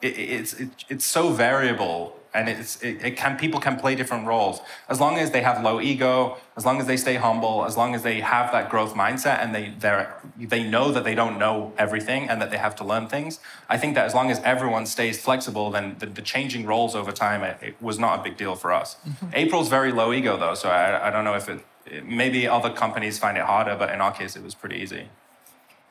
it, 0.00 0.16
it's, 0.16 0.54
it, 0.54 0.70
it's 0.88 1.04
so 1.04 1.30
variable 1.30 2.20
and 2.34 2.48
it's 2.48 2.82
it, 2.82 3.02
it, 3.04 3.16
can 3.16 3.36
people 3.36 3.60
can 3.60 3.76
play 3.76 3.94
different 3.94 4.26
roles. 4.26 4.60
As 4.88 5.00
long 5.00 5.18
as 5.18 5.30
they 5.30 5.42
have 5.42 5.62
low 5.62 5.80
ego 5.80 6.36
as 6.56 6.64
long 6.64 6.80
as 6.80 6.86
they 6.86 6.96
stay 6.96 7.16
humble 7.16 7.64
as 7.64 7.76
long 7.76 7.94
as 7.94 8.02
they 8.02 8.20
have 8.20 8.52
that 8.52 8.70
growth 8.70 8.94
mindset 8.94 9.38
and 9.42 9.54
they 9.54 9.72
they 9.78 10.06
they 10.38 10.62
know 10.62 10.92
that 10.92 11.04
they 11.04 11.14
don't 11.14 11.38
know 11.38 11.72
everything 11.76 12.28
and 12.28 12.40
that 12.40 12.50
they 12.50 12.56
have 12.56 12.76
to 12.76 12.84
learn 12.84 13.06
things 13.08 13.40
i 13.68 13.76
think 13.76 13.94
that 13.94 14.06
as 14.06 14.14
long 14.14 14.30
as 14.30 14.40
everyone 14.40 14.86
stays 14.86 15.20
flexible 15.20 15.70
then 15.70 15.96
the, 15.98 16.06
the 16.06 16.22
changing 16.22 16.64
roles 16.66 16.94
over 16.94 17.12
time 17.12 17.42
it, 17.42 17.56
it, 17.62 17.74
was 17.80 17.98
not 17.98 18.20
a 18.20 18.22
big 18.22 18.36
deal 18.36 18.54
for 18.54 18.72
us. 18.72 18.96
Mm-hmm. 19.06 19.30
april's 19.34 19.68
very 19.68 19.92
low 19.92 20.12
ego 20.12 20.36
though 20.36 20.54
so 20.54 20.68
I, 20.68 21.08
I 21.08 21.10
don't 21.10 21.24
know 21.24 21.34
if 21.34 21.48
it 21.48 21.64
maybe 22.04 22.48
other 22.48 22.70
companies 22.70 23.18
find 23.18 23.36
it 23.36 23.44
harder 23.44 23.76
but 23.76 23.90
in 23.90 24.00
our 24.00 24.12
case 24.12 24.36
it 24.36 24.42
was 24.42 24.54
pretty 24.54 24.76
easy 24.76 25.08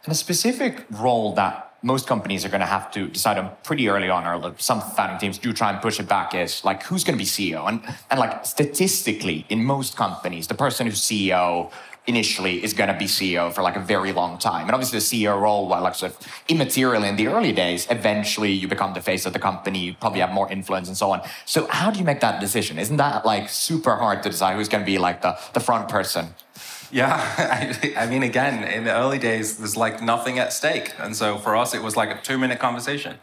and 0.04 0.12
a 0.12 0.16
specific 0.16 0.86
role 0.90 1.34
that 1.36 1.74
most 1.82 2.08
companies 2.08 2.46
are 2.46 2.50
going 2.50 2.62
to 2.62 2.66
have 2.66 2.90
to 2.92 3.08
decide 3.08 3.38
on 3.38 3.52
pretty 3.64 3.90
early 3.90 4.10
on, 4.10 4.26
or 4.26 4.54
some 4.58 4.82
founding 4.82 5.18
teams 5.20 5.38
do 5.38 5.52
try 5.52 5.70
and 5.70 5.82
push 5.82 6.00
it 6.00 6.08
back, 6.08 6.34
is 6.34 6.64
like 6.64 6.84
who's 6.84 7.04
going 7.04 7.18
to 7.18 7.24
be 7.24 7.30
CEO? 7.30 7.68
And, 7.68 7.82
and 8.10 8.20
like 8.20 8.46
statistically, 8.46 9.46
in 9.50 9.64
most 9.64 9.98
companies, 9.98 10.48
the 10.48 10.56
person 10.56 10.88
who's 10.88 11.02
CEO 11.02 11.72
initially 12.06 12.62
is 12.64 12.74
going 12.74 12.90
to 12.90 12.98
be 12.98 13.06
CEO 13.06 13.52
for 13.54 13.62
like 13.62 13.76
a 13.76 13.80
very 13.80 14.12
long 14.12 14.38
time. 14.38 14.64
And 14.64 14.72
obviously, 14.72 15.00
the 15.00 15.24
CEO 15.26 15.40
role, 15.40 15.68
while 15.68 15.84
like 15.84 15.96
sort 15.96 16.14
of 16.14 16.28
immaterial 16.48 17.04
in 17.04 17.16
the 17.16 17.28
early 17.28 17.52
days, 17.52 17.88
eventually 17.90 18.52
you 18.52 18.68
become 18.68 18.94
the 18.94 19.02
face 19.02 19.26
of 19.26 19.34
the 19.34 19.40
company, 19.40 19.80
you 19.80 19.94
probably 19.94 20.20
have 20.20 20.32
more 20.32 20.52
influence 20.52 20.88
and 20.88 20.98
so 20.98 21.12
on. 21.12 21.22
So, 21.46 21.68
how 21.68 21.92
do 21.92 22.00
you 22.00 22.06
make 22.06 22.22
that 22.22 22.40
decision? 22.40 22.80
Isn't 22.80 22.98
that 22.98 23.26
like 23.26 23.50
super 23.50 23.96
hard 23.96 24.24
to 24.24 24.30
decide 24.30 24.56
who's 24.56 24.70
going 24.70 24.84
to 24.84 24.86
be 24.86 24.98
like 24.98 25.22
the, 25.22 25.38
the 25.54 25.60
front 25.60 25.90
person? 25.90 26.34
Yeah, 26.94 27.16
I, 27.40 28.04
I, 28.04 28.06
mean, 28.06 28.22
again, 28.22 28.64
in 28.64 28.84
the 28.84 28.94
early 28.94 29.18
days, 29.18 29.58
there's 29.58 29.76
like 29.76 30.00
nothing 30.02 30.38
at 30.38 30.54
stake. 30.54 30.94
And 31.00 31.16
so 31.16 31.40
for 31.40 31.56
us, 31.56 31.74
it 31.74 31.82
was 31.82 31.98
like 31.98 32.12
a 32.12 32.22
two 32.22 32.38
minute 32.38 32.60
conversation. 32.60 33.18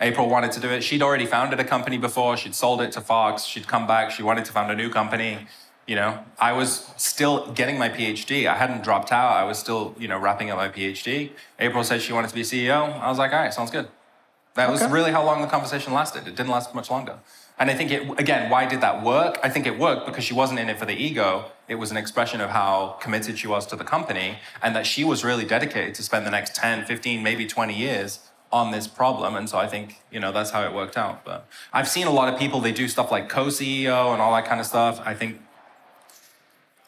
April 0.00 0.28
wanted 0.28 0.50
to 0.52 0.60
do 0.60 0.68
it. 0.68 0.82
She'd 0.82 1.02
already 1.02 1.26
founded 1.26 1.60
a 1.60 1.64
company 1.64 1.96
before, 1.96 2.36
she'd 2.36 2.56
sold 2.56 2.82
it 2.82 2.90
to 2.92 3.00
Fox, 3.00 3.44
she'd 3.44 3.68
come 3.68 3.86
back, 3.86 4.10
she 4.10 4.24
wanted 4.24 4.44
to 4.46 4.52
found 4.52 4.72
a 4.72 4.74
new 4.74 4.90
company. 4.90 5.46
You 5.86 5.94
know, 5.94 6.24
I 6.40 6.52
was 6.52 6.90
still 6.96 7.52
getting 7.52 7.78
my 7.78 7.88
PhD. 7.88 8.46
I 8.46 8.54
hadn't 8.56 8.82
dropped 8.82 9.12
out. 9.12 9.32
I 9.32 9.44
was 9.44 9.58
still, 9.58 9.94
you 9.98 10.08
know, 10.08 10.18
wrapping 10.18 10.50
up 10.50 10.56
my 10.56 10.68
PhD. 10.68 11.30
April 11.60 11.84
said 11.84 12.02
she 12.02 12.12
wanted 12.12 12.28
to 12.28 12.34
be 12.34 12.42
CEO. 12.42 13.00
I 13.00 13.08
was 13.08 13.18
like, 13.18 13.32
all 13.32 13.38
right, 13.38 13.54
sounds 13.54 13.70
good. 13.70 13.88
That 14.54 14.64
okay. 14.64 14.72
was 14.72 14.92
really 14.92 15.12
how 15.12 15.24
long 15.24 15.42
the 15.42 15.48
conversation 15.48 15.92
lasted. 15.92 16.28
It 16.28 16.36
didn't 16.36 16.50
last 16.50 16.74
much 16.74 16.90
longer. 16.90 17.18
And 17.58 17.70
I 17.70 17.74
think 17.74 17.90
it, 17.90 18.18
again, 18.18 18.50
why 18.50 18.66
did 18.66 18.80
that 18.80 19.02
work? 19.02 19.38
I 19.42 19.48
think 19.48 19.66
it 19.66 19.78
worked 19.78 20.06
because 20.06 20.24
she 20.24 20.34
wasn't 20.34 20.58
in 20.60 20.68
it 20.68 20.78
for 20.78 20.86
the 20.86 20.94
ego. 20.94 21.46
It 21.72 21.78
was 21.78 21.90
an 21.90 21.96
expression 21.96 22.42
of 22.42 22.50
how 22.50 22.98
committed 23.00 23.38
she 23.38 23.46
was 23.46 23.64
to 23.68 23.76
the 23.76 23.84
company 23.84 24.36
and 24.62 24.76
that 24.76 24.86
she 24.86 25.04
was 25.04 25.24
really 25.24 25.46
dedicated 25.46 25.94
to 25.94 26.02
spend 26.02 26.26
the 26.26 26.30
next 26.30 26.54
10, 26.54 26.84
15, 26.84 27.22
maybe 27.22 27.46
20 27.46 27.74
years 27.74 28.20
on 28.52 28.72
this 28.72 28.86
problem. 28.86 29.34
And 29.34 29.48
so 29.48 29.56
I 29.56 29.66
think, 29.66 30.02
you 30.10 30.20
know, 30.20 30.32
that's 30.32 30.50
how 30.50 30.62
it 30.64 30.74
worked 30.74 30.98
out. 30.98 31.24
But 31.24 31.48
I've 31.72 31.88
seen 31.88 32.06
a 32.06 32.10
lot 32.10 32.30
of 32.30 32.38
people, 32.38 32.60
they 32.60 32.72
do 32.72 32.88
stuff 32.88 33.10
like 33.10 33.30
co-CEO 33.30 34.12
and 34.12 34.20
all 34.20 34.34
that 34.34 34.44
kind 34.44 34.60
of 34.60 34.66
stuff. 34.66 35.00
I 35.02 35.14
think 35.14 35.40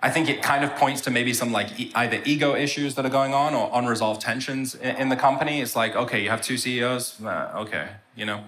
I 0.02 0.10
think 0.10 0.28
it 0.28 0.42
kind 0.42 0.62
of 0.64 0.76
points 0.76 1.00
to 1.02 1.10
maybe 1.10 1.32
some 1.32 1.50
like 1.50 1.68
either 1.96 2.20
ego 2.26 2.54
issues 2.54 2.94
that 2.96 3.06
are 3.06 3.16
going 3.20 3.32
on 3.32 3.54
or 3.54 3.70
unresolved 3.72 4.20
tensions 4.20 4.74
in, 4.74 4.96
in 4.96 5.08
the 5.08 5.16
company. 5.16 5.62
It's 5.62 5.74
like, 5.74 5.96
okay, 5.96 6.22
you 6.22 6.28
have 6.28 6.42
two 6.42 6.58
CEOs. 6.58 7.24
Uh, 7.24 7.62
okay, 7.62 7.88
you 8.14 8.26
know, 8.26 8.44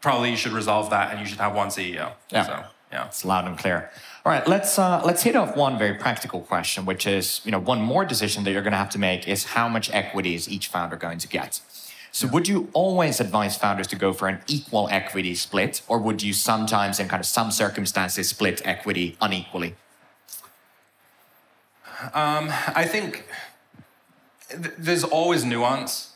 probably 0.00 0.30
you 0.30 0.36
should 0.36 0.50
resolve 0.50 0.90
that 0.90 1.12
and 1.12 1.20
you 1.20 1.26
should 1.26 1.38
have 1.38 1.54
one 1.54 1.68
CEO. 1.68 2.10
Yeah. 2.28 2.42
So, 2.42 2.64
yeah. 2.90 3.06
It's 3.06 3.24
loud 3.24 3.46
and 3.46 3.56
clear. 3.56 3.90
All 4.24 4.32
right, 4.32 4.46
let's 4.48 4.78
uh, 4.78 5.02
let's 5.04 5.22
hit 5.22 5.36
off 5.36 5.54
one 5.54 5.78
very 5.78 5.94
practical 5.94 6.40
question, 6.40 6.86
which 6.86 7.06
is, 7.06 7.42
you 7.44 7.50
know, 7.50 7.58
one 7.58 7.82
more 7.82 8.06
decision 8.06 8.44
that 8.44 8.52
you're 8.52 8.62
going 8.62 8.72
to 8.72 8.78
have 8.78 8.90
to 8.90 8.98
make 8.98 9.28
is 9.28 9.44
how 9.44 9.68
much 9.68 9.92
equity 9.92 10.34
is 10.34 10.48
each 10.48 10.68
founder 10.68 10.96
going 10.96 11.18
to 11.18 11.28
get? 11.28 11.60
So, 12.10 12.26
would 12.28 12.48
you 12.48 12.70
always 12.72 13.20
advise 13.20 13.58
founders 13.58 13.86
to 13.88 13.96
go 13.96 14.14
for 14.14 14.28
an 14.28 14.40
equal 14.46 14.88
equity 14.90 15.34
split, 15.34 15.82
or 15.88 15.98
would 15.98 16.22
you 16.22 16.32
sometimes, 16.32 16.98
in 16.98 17.08
kind 17.08 17.20
of 17.20 17.26
some 17.26 17.50
circumstances, 17.50 18.30
split 18.30 18.62
equity 18.64 19.18
unequally? 19.20 19.74
Um, 22.14 22.50
I 22.74 22.86
think 22.86 23.26
th- 24.48 24.72
there's 24.78 25.04
always 25.04 25.44
nuance 25.44 26.14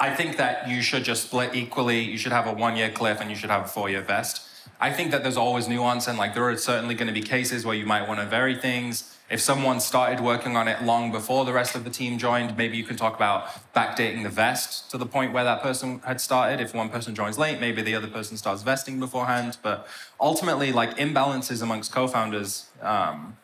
I 0.00 0.14
think 0.14 0.36
that 0.36 0.68
you 0.68 0.80
should 0.80 1.02
just 1.04 1.24
split 1.24 1.54
equally. 1.54 2.00
You 2.00 2.18
should 2.18 2.32
have 2.32 2.46
a 2.46 2.52
one 2.52 2.76
year 2.76 2.90
cliff 2.90 3.20
and 3.20 3.30
you 3.30 3.36
should 3.36 3.50
have 3.50 3.64
a 3.64 3.68
four 3.68 3.90
year 3.90 4.00
vest. 4.00 4.42
I 4.80 4.92
think 4.92 5.10
that 5.10 5.22
there's 5.22 5.36
always 5.36 5.66
nuance 5.66 6.06
and 6.06 6.16
like 6.16 6.34
there 6.34 6.48
are 6.48 6.56
certainly 6.56 6.94
going 6.94 7.08
to 7.08 7.14
be 7.14 7.22
cases 7.22 7.66
where 7.66 7.74
you 7.74 7.84
might 7.84 8.06
want 8.06 8.20
to 8.20 8.26
vary 8.26 8.54
things. 8.54 9.16
If 9.28 9.40
someone 9.40 9.80
started 9.80 10.20
working 10.20 10.56
on 10.56 10.68
it 10.68 10.82
long 10.82 11.12
before 11.12 11.44
the 11.44 11.52
rest 11.52 11.74
of 11.74 11.84
the 11.84 11.90
team 11.90 12.16
joined, 12.16 12.56
maybe 12.56 12.76
you 12.76 12.84
can 12.84 12.96
talk 12.96 13.14
about 13.14 13.48
backdating 13.74 14.22
the 14.22 14.30
vest 14.30 14.90
to 14.90 14.96
the 14.96 15.04
point 15.04 15.32
where 15.32 15.44
that 15.44 15.62
person 15.62 16.00
had 16.04 16.20
started. 16.20 16.60
If 16.60 16.74
one 16.74 16.88
person 16.88 17.14
joins 17.14 17.36
late, 17.38 17.60
maybe 17.60 17.82
the 17.82 17.94
other 17.94 18.06
person 18.06 18.36
starts 18.36 18.62
vesting 18.62 18.98
beforehand. 18.98 19.58
But 19.62 19.86
ultimately, 20.18 20.72
like 20.72 20.96
imbalances 20.96 21.60
amongst 21.62 21.92
co-founders 21.92 22.70
um, 22.80 23.36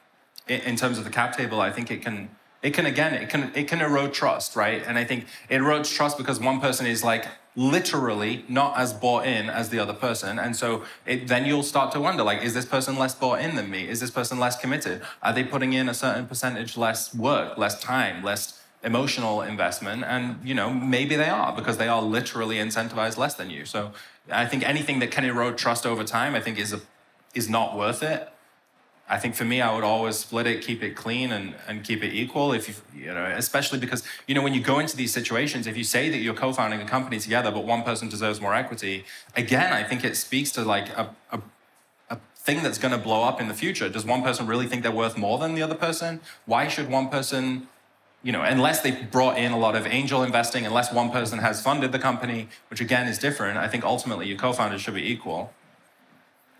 in, 0.48 0.60
in 0.60 0.76
terms 0.76 0.96
of 0.96 1.04
the 1.04 1.10
cap 1.10 1.36
table, 1.36 1.60
I 1.60 1.70
think 1.70 1.90
it 1.90 2.00
can 2.00 2.30
it 2.64 2.72
can 2.74 2.86
again 2.86 3.14
it 3.14 3.28
can 3.28 3.52
it 3.54 3.68
can 3.68 3.80
erode 3.80 4.12
trust 4.12 4.56
right? 4.56 4.82
And 4.84 4.98
i 4.98 5.04
think 5.04 5.26
it 5.48 5.58
erodes 5.60 5.94
trust 5.94 6.18
because 6.18 6.40
one 6.40 6.60
person 6.60 6.86
is 6.86 7.04
like 7.04 7.26
literally 7.56 8.44
not 8.48 8.76
as 8.76 8.92
bought 8.92 9.24
in 9.24 9.48
as 9.48 9.68
the 9.68 9.78
other 9.78 9.92
person. 9.92 10.40
And 10.40 10.56
so 10.56 10.82
it, 11.06 11.28
then 11.28 11.46
you'll 11.46 11.62
start 11.62 11.92
to 11.92 12.00
wonder 12.00 12.24
like 12.24 12.42
is 12.42 12.54
this 12.54 12.64
person 12.64 12.98
less 12.98 13.14
bought 13.14 13.40
in 13.40 13.54
than 13.54 13.70
me? 13.70 13.86
Is 13.88 14.00
this 14.00 14.10
person 14.10 14.40
less 14.40 14.56
committed? 14.58 15.02
Are 15.22 15.32
they 15.32 15.44
putting 15.44 15.72
in 15.72 15.88
a 15.88 15.94
certain 15.94 16.26
percentage 16.26 16.76
less 16.76 17.14
work 17.14 17.56
less 17.56 17.78
time 17.80 18.24
less 18.24 18.60
emotional 18.82 19.42
investment? 19.42 20.02
And 20.04 20.24
you 20.42 20.54
know 20.54 20.70
maybe 20.70 21.14
they 21.16 21.28
are 21.28 21.54
because 21.54 21.76
they 21.76 21.88
are 21.88 22.02
literally 22.02 22.56
incentivized 22.56 23.18
less 23.18 23.34
than 23.34 23.50
you. 23.50 23.64
So 23.66 23.92
i 24.30 24.46
think 24.46 24.66
anything 24.66 24.98
that 25.00 25.10
can 25.10 25.24
erode 25.24 25.58
trust 25.58 25.84
over 25.84 26.02
time 26.02 26.34
i 26.34 26.40
think 26.40 26.58
is 26.58 26.72
a, 26.72 26.80
is 27.34 27.48
not 27.48 27.76
worth 27.76 28.02
it 28.02 28.28
I 29.08 29.18
think 29.18 29.34
for 29.34 29.44
me, 29.44 29.60
I 29.60 29.74
would 29.74 29.84
always 29.84 30.16
split 30.16 30.46
it, 30.46 30.62
keep 30.62 30.82
it 30.82 30.96
clean, 30.96 31.30
and, 31.30 31.54
and 31.68 31.84
keep 31.84 32.02
it 32.02 32.14
equal. 32.14 32.52
If 32.52 32.68
you, 32.68 32.74
you 33.02 33.12
know, 33.12 33.26
especially 33.26 33.78
because 33.78 34.02
you 34.26 34.34
know 34.34 34.40
when 34.42 34.54
you 34.54 34.62
go 34.62 34.78
into 34.78 34.96
these 34.96 35.12
situations, 35.12 35.66
if 35.66 35.76
you 35.76 35.84
say 35.84 36.08
that 36.08 36.18
you're 36.18 36.34
co-founding 36.34 36.80
a 36.80 36.86
company 36.86 37.18
together, 37.18 37.50
but 37.50 37.64
one 37.64 37.82
person 37.82 38.08
deserves 38.08 38.40
more 38.40 38.54
equity, 38.54 39.04
again, 39.36 39.72
I 39.74 39.84
think 39.84 40.04
it 40.04 40.16
speaks 40.16 40.50
to 40.52 40.62
like 40.62 40.88
a, 40.90 41.14
a, 41.30 41.40
a 42.08 42.18
thing 42.34 42.62
that's 42.62 42.78
going 42.78 42.92
to 42.92 42.98
blow 42.98 43.24
up 43.24 43.42
in 43.42 43.48
the 43.48 43.54
future. 43.54 43.90
Does 43.90 44.06
one 44.06 44.22
person 44.22 44.46
really 44.46 44.66
think 44.66 44.82
they're 44.82 44.90
worth 44.90 45.18
more 45.18 45.38
than 45.38 45.54
the 45.54 45.62
other 45.62 45.74
person? 45.74 46.20
Why 46.46 46.68
should 46.68 46.88
one 46.88 47.08
person? 47.10 47.68
You 48.22 48.32
know, 48.32 48.40
unless 48.40 48.80
they 48.80 48.92
brought 48.92 49.36
in 49.36 49.52
a 49.52 49.58
lot 49.58 49.76
of 49.76 49.86
angel 49.86 50.22
investing, 50.22 50.64
unless 50.64 50.90
one 50.90 51.10
person 51.10 51.40
has 51.40 51.60
funded 51.60 51.92
the 51.92 51.98
company, 51.98 52.48
which 52.70 52.80
again 52.80 53.06
is 53.06 53.18
different, 53.18 53.58
I 53.58 53.68
think 53.68 53.84
ultimately 53.84 54.26
your 54.28 54.38
co-founders 54.38 54.80
should 54.80 54.94
be 54.94 55.06
equal. 55.06 55.52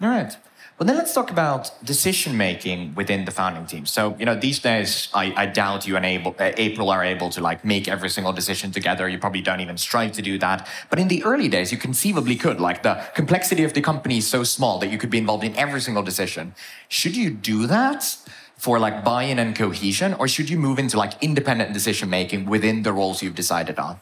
All 0.03 0.09
right. 0.09 0.37
Well, 0.77 0.89
then 0.89 0.97
let's 0.97 1.15
talk 1.15 1.31
about 1.31 1.71
decision 1.85 2.37
making 2.37 2.97
within 2.97 3.27
the 3.27 3.31
founding 3.31 3.65
team. 3.65 3.87
So, 3.87 4.17
you 4.19 4.27
know, 4.27 4.35
these 4.35 4.59
days, 4.59 5.09
I, 5.15 5.33
I 5.37 5.47
doubt 5.47 5.87
you 5.87 5.97
and 5.97 6.05
April, 6.05 6.35
uh, 6.37 6.51
April 6.57 6.91
are 6.91 7.05
able 7.05 7.31
to 7.31 7.41
like 7.41 7.65
make 7.65 7.87
every 7.87 8.11
single 8.11 8.33
decision 8.33 8.73
together. 8.73 9.09
You 9.09 9.19
probably 9.19 9.41
don't 9.41 9.61
even 9.61 9.79
strive 9.79 10.11
to 10.13 10.23
do 10.23 10.37
that. 10.39 10.67
But 10.91 10.99
in 10.99 11.07
the 11.07 11.23
early 11.23 11.49
days, 11.49 11.71
you 11.71 11.79
conceivably 11.79 12.35
could. 12.35 12.61
Like 12.61 12.83
the 12.83 13.05
complexity 13.15 13.63
of 13.63 13.73
the 13.73 13.81
company 13.83 14.19
is 14.19 14.27
so 14.27 14.43
small 14.43 14.81
that 14.81 14.89
you 14.89 14.99
could 14.99 15.11
be 15.11 15.19
involved 15.19 15.45
in 15.45 15.55
every 15.55 15.81
single 15.81 16.03
decision. 16.03 16.55
Should 16.89 17.17
you 17.17 17.31
do 17.31 17.67
that? 17.67 18.17
for 18.57 18.79
like 18.79 19.05
buy-in 19.05 19.39
and 19.39 19.55
cohesion 19.55 20.15
or 20.15 20.29
should 20.29 20.49
you 20.49 20.57
move 20.57 20.79
into 20.79 20.97
like 20.97 21.13
independent 21.21 21.73
decision 21.75 22.09
making 22.09 22.47
within 22.47 22.83
the 22.83 22.93
roles 22.93 23.21
you've 23.21 23.35
decided 23.35 23.79
on 23.79 23.99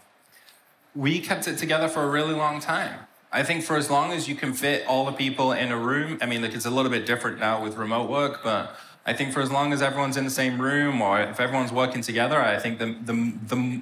we 0.94 1.18
kept 1.18 1.48
it 1.48 1.56
together 1.56 1.88
for 1.88 2.02
a 2.04 2.06
really 2.08 2.34
long 2.34 2.60
time 2.60 2.94
I 3.32 3.42
think 3.42 3.64
for 3.64 3.76
as 3.76 3.90
long 3.90 4.12
as 4.12 4.28
you 4.28 4.34
can 4.34 4.52
fit 4.52 4.86
all 4.86 5.06
the 5.06 5.12
people 5.12 5.52
in 5.52 5.72
a 5.72 5.78
room, 5.78 6.18
I 6.20 6.26
mean, 6.26 6.42
like 6.42 6.54
it's 6.54 6.66
a 6.66 6.70
little 6.70 6.90
bit 6.90 7.06
different 7.06 7.38
now 7.38 7.62
with 7.62 7.76
remote 7.76 8.10
work, 8.10 8.40
but 8.44 8.76
I 9.06 9.14
think 9.14 9.32
for 9.32 9.40
as 9.40 9.50
long 9.50 9.72
as 9.72 9.80
everyone's 9.80 10.18
in 10.18 10.24
the 10.24 10.30
same 10.30 10.60
room 10.60 11.00
or 11.00 11.18
if 11.20 11.40
everyone's 11.40 11.72
working 11.72 12.02
together, 12.02 12.38
I 12.38 12.58
think 12.58 12.78
the 12.78 12.94
the 13.04 13.32
the 13.46 13.80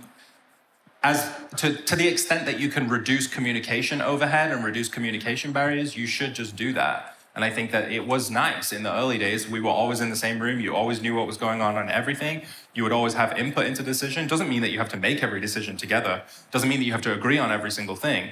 as 1.03 1.33
to, 1.57 1.75
to 1.75 1.97
the 1.97 2.07
extent 2.07 2.45
that 2.47 2.61
you 2.61 2.69
can 2.69 2.89
reduce 2.89 3.27
communication 3.27 4.01
overhead 4.03 4.53
and 4.53 4.63
reduce 4.63 4.89
communication 4.89 5.51
barriers, 5.51 5.97
you 5.97 6.07
should 6.07 6.35
just 6.35 6.55
do 6.57 6.73
that. 6.75 7.17
And 7.35 7.45
I 7.45 7.51
think 7.51 7.71
that 7.71 7.91
it 7.91 8.07
was 8.07 8.31
nice 8.31 8.71
in 8.73 8.83
the 8.83 8.93
early 8.93 9.17
days. 9.17 9.49
We 9.49 9.61
were 9.61 9.71
always 9.71 10.01
in 10.01 10.11
the 10.11 10.17
same 10.17 10.41
room. 10.41 10.61
You 10.61 10.75
always 10.75 11.01
knew 11.01 11.15
what 11.15 11.27
was 11.27 11.39
going 11.39 11.63
on 11.63 11.77
on 11.77 11.89
everything. 11.89 12.43
You 12.75 12.83
would 12.83 12.93
always 12.93 13.15
have 13.15 13.39
input 13.39 13.67
into 13.67 13.83
decision. 13.83 14.27
Doesn't 14.27 14.49
mean 14.49 14.61
that 14.63 14.71
you 14.71 14.79
have 14.79 14.91
to 14.91 14.97
make 14.97 15.23
every 15.23 15.41
decision 15.41 15.77
together. 15.77 16.23
Doesn't 16.51 16.69
mean 16.69 16.81
that 16.81 16.85
you 16.85 16.93
have 16.93 17.03
to 17.03 17.15
agree 17.15 17.39
on 17.39 17.51
every 17.51 17.71
single 17.71 17.97
thing 17.97 18.31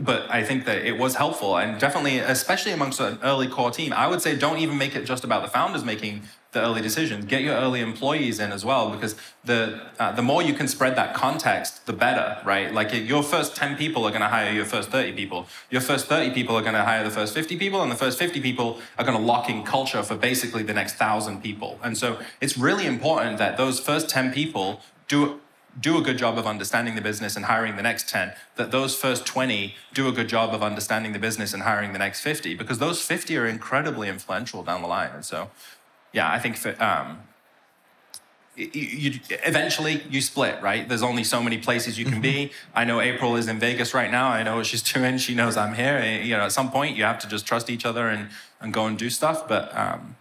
but 0.00 0.30
I 0.30 0.42
think 0.44 0.64
that 0.66 0.84
it 0.84 0.98
was 0.98 1.16
helpful 1.16 1.56
and 1.56 1.78
definitely, 1.78 2.18
especially 2.18 2.72
amongst 2.72 3.00
an 3.00 3.18
early 3.22 3.48
core 3.48 3.70
team, 3.70 3.92
I 3.92 4.06
would 4.06 4.22
say 4.22 4.36
don't 4.36 4.58
even 4.58 4.78
make 4.78 4.94
it 4.94 5.04
just 5.04 5.24
about 5.24 5.42
the 5.42 5.48
founders 5.48 5.84
making 5.84 6.22
the 6.52 6.60
early 6.60 6.80
decisions. 6.80 7.26
Get 7.26 7.42
your 7.42 7.54
early 7.54 7.80
employees 7.80 8.40
in 8.40 8.52
as 8.52 8.64
well 8.64 8.90
because 8.90 9.16
the 9.44 9.80
uh, 9.98 10.12
the 10.12 10.22
more 10.22 10.42
you 10.42 10.54
can 10.54 10.66
spread 10.66 10.96
that 10.96 11.14
context, 11.14 11.84
the 11.86 11.92
better, 11.92 12.38
right? 12.44 12.72
Like 12.72 12.92
your 12.92 13.22
first 13.22 13.54
10 13.54 13.76
people 13.76 14.04
are 14.06 14.10
going 14.10 14.22
to 14.22 14.28
hire 14.28 14.52
your 14.52 14.64
first 14.64 14.90
30 14.90 15.12
people. 15.12 15.46
Your 15.70 15.82
first 15.82 16.06
30 16.06 16.30
people 16.30 16.56
are 16.56 16.62
going 16.62 16.74
to 16.74 16.84
hire 16.84 17.04
the 17.04 17.10
first 17.10 17.34
50 17.34 17.58
people 17.58 17.82
and 17.82 17.92
the 17.92 17.96
first 17.96 18.18
50 18.18 18.40
people 18.40 18.80
are 18.98 19.04
going 19.04 19.16
to 19.16 19.22
lock 19.22 19.50
in 19.50 19.62
culture 19.62 20.02
for 20.02 20.16
basically 20.16 20.62
the 20.62 20.74
next 20.74 20.98
1000 20.98 21.42
people. 21.42 21.78
And 21.82 21.98
so 21.98 22.18
it's 22.40 22.56
really 22.56 22.86
important 22.86 23.38
that 23.38 23.56
those 23.56 23.78
first 23.78 24.08
10 24.08 24.32
people 24.32 24.80
do 25.06 25.40
do 25.80 25.98
a 25.98 26.02
good 26.02 26.18
job 26.18 26.38
of 26.38 26.46
understanding 26.46 26.94
the 26.94 27.00
business 27.00 27.36
and 27.36 27.44
hiring 27.44 27.76
the 27.76 27.82
next 27.82 28.08
10, 28.08 28.32
that 28.56 28.70
those 28.70 28.96
first 28.96 29.26
20 29.26 29.74
do 29.94 30.08
a 30.08 30.12
good 30.12 30.28
job 30.28 30.54
of 30.54 30.62
understanding 30.62 31.12
the 31.12 31.18
business 31.18 31.54
and 31.54 31.62
hiring 31.62 31.92
the 31.92 31.98
next 31.98 32.20
50, 32.20 32.54
because 32.54 32.78
those 32.78 33.00
50 33.02 33.36
are 33.36 33.46
incredibly 33.46 34.08
influential 34.08 34.62
down 34.62 34.82
the 34.82 34.88
line. 34.88 35.10
And 35.14 35.24
so, 35.24 35.50
yeah, 36.12 36.30
I 36.30 36.38
think 36.38 36.56
for, 36.56 36.80
um, 36.82 37.20
you, 38.58 38.68
you, 38.72 39.20
eventually 39.46 40.02
you 40.10 40.20
split, 40.20 40.60
right? 40.60 40.88
There's 40.88 41.02
only 41.02 41.22
so 41.22 41.42
many 41.42 41.58
places 41.58 41.98
you 41.98 42.04
can 42.04 42.20
be. 42.20 42.46
Mm-hmm. 42.46 42.78
I 42.78 42.84
know 42.84 43.00
April 43.00 43.36
is 43.36 43.46
in 43.46 43.60
Vegas 43.60 43.94
right 43.94 44.10
now. 44.10 44.28
I 44.28 44.42
know 44.42 44.56
what 44.56 44.66
she's 44.66 44.82
doing. 44.92 45.18
She 45.18 45.34
knows 45.34 45.56
I'm 45.56 45.74
here. 45.74 45.98
Eh, 46.02 46.22
you 46.22 46.36
know, 46.36 46.44
at 46.44 46.52
some 46.52 46.70
point 46.70 46.96
you 46.96 47.04
have 47.04 47.18
to 47.20 47.28
just 47.28 47.46
trust 47.46 47.70
each 47.70 47.84
other 47.84 48.08
and, 48.08 48.30
and 48.60 48.72
go 48.72 48.86
and 48.86 48.98
do 48.98 49.10
stuff. 49.10 49.46
But, 49.46 49.76
um, 49.76 50.16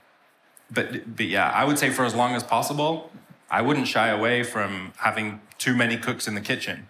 but, 0.70 1.16
but 1.16 1.26
yeah, 1.26 1.50
I 1.50 1.66
would 1.66 1.80
say 1.80 1.90
for 1.90 2.06
as 2.06 2.14
long 2.14 2.36
as 2.36 2.44
possible, 2.44 3.12
I 3.50 3.62
wouldn't 3.62 3.88
shy 3.88 4.10
away 4.10 4.44
from 4.44 4.94
having 4.98 5.42
too 5.58 5.76
many 5.76 5.98
cooks 5.98 6.28
in 6.28 6.36
the 6.36 6.42
kitchen. 6.42 6.88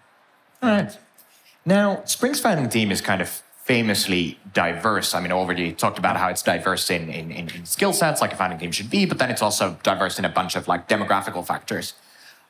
All 0.62 0.70
right. 0.70 0.98
Now, 1.66 2.04
Spring's 2.06 2.40
founding 2.40 2.70
team 2.70 2.92
is 2.92 3.02
kind 3.02 3.22
of 3.22 3.44
famously 3.64 4.40
diverse. 4.54 5.14
I 5.14 5.20
mean, 5.20 5.32
I 5.32 5.36
already 5.36 5.74
talked 5.74 6.00
about 6.00 6.16
how 6.16 6.30
it's 6.30 6.42
diverse 6.42 6.90
in, 6.90 7.10
in, 7.10 7.32
in 7.32 7.66
skill 7.66 7.92
sets, 7.92 8.22
like 8.22 8.32
a 8.32 8.36
founding 8.36 8.58
team 8.58 8.72
should 8.72 8.90
be, 8.90 9.06
but 9.06 9.18
then 9.20 9.30
it's 9.30 9.42
also 9.42 9.78
diverse 9.84 10.18
in 10.18 10.26
a 10.26 10.30
bunch 10.30 10.56
of 10.56 10.68
like 10.68 10.88
demographical 10.88 11.46
factors. 11.46 11.94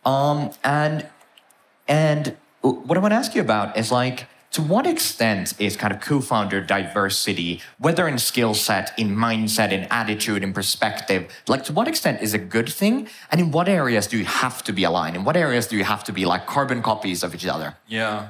Um, 0.06 0.52
and 0.64 1.08
and 1.88 2.38
what 2.62 2.98
I 2.98 3.02
want 3.02 3.14
to 3.14 3.16
ask 3.16 3.34
you 3.34 3.42
about 3.42 3.78
is 3.78 3.92
like, 3.92 4.28
to 4.52 4.62
what 4.62 4.88
extent 4.88 5.54
is 5.60 5.76
kind 5.76 5.94
of 5.94 6.02
co-founder 6.02 6.62
diversity, 6.62 7.62
whether 7.78 8.08
in 8.08 8.18
skill 8.18 8.54
set, 8.54 8.98
in 8.98 9.16
mindset, 9.16 9.72
in 9.72 9.84
attitude, 9.92 10.44
in 10.44 10.54
perspective, 10.54 11.32
like 11.48 11.64
to 11.66 11.74
what 11.74 11.88
extent 11.88 12.22
is 12.22 12.34
a 12.34 12.38
good 12.38 12.70
thing? 12.70 13.08
And 13.32 13.42
in 13.42 13.52
what 13.52 13.68
areas 13.68 14.08
do 14.08 14.18
you 14.18 14.26
have 14.26 14.64
to 14.64 14.74
be 14.74 14.84
aligned? 14.84 15.16
In 15.16 15.24
what 15.24 15.36
areas 15.36 15.68
do 15.68 15.78
you 15.78 15.84
have 15.84 16.04
to 16.06 16.14
be 16.14 16.26
like 16.26 16.48
carbon 16.48 16.82
copies 16.82 17.24
of 17.24 17.36
each 17.36 17.46
other? 17.46 17.76
Yeah. 17.88 18.30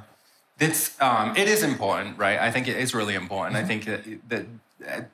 It's 0.60 0.99
um, 0.99 1.36
it 1.38 1.47
is 1.47 1.62
important, 1.62 2.17
right? 2.17 2.39
I 2.39 2.51
think 2.51 2.67
it 2.67 2.77
is 2.77 2.95
really 2.95 3.13
important. 3.13 3.56
Mm-hmm. 3.56 3.65
I 3.65 3.67
think 3.67 3.86
that, 3.86 4.47
that 4.84 5.10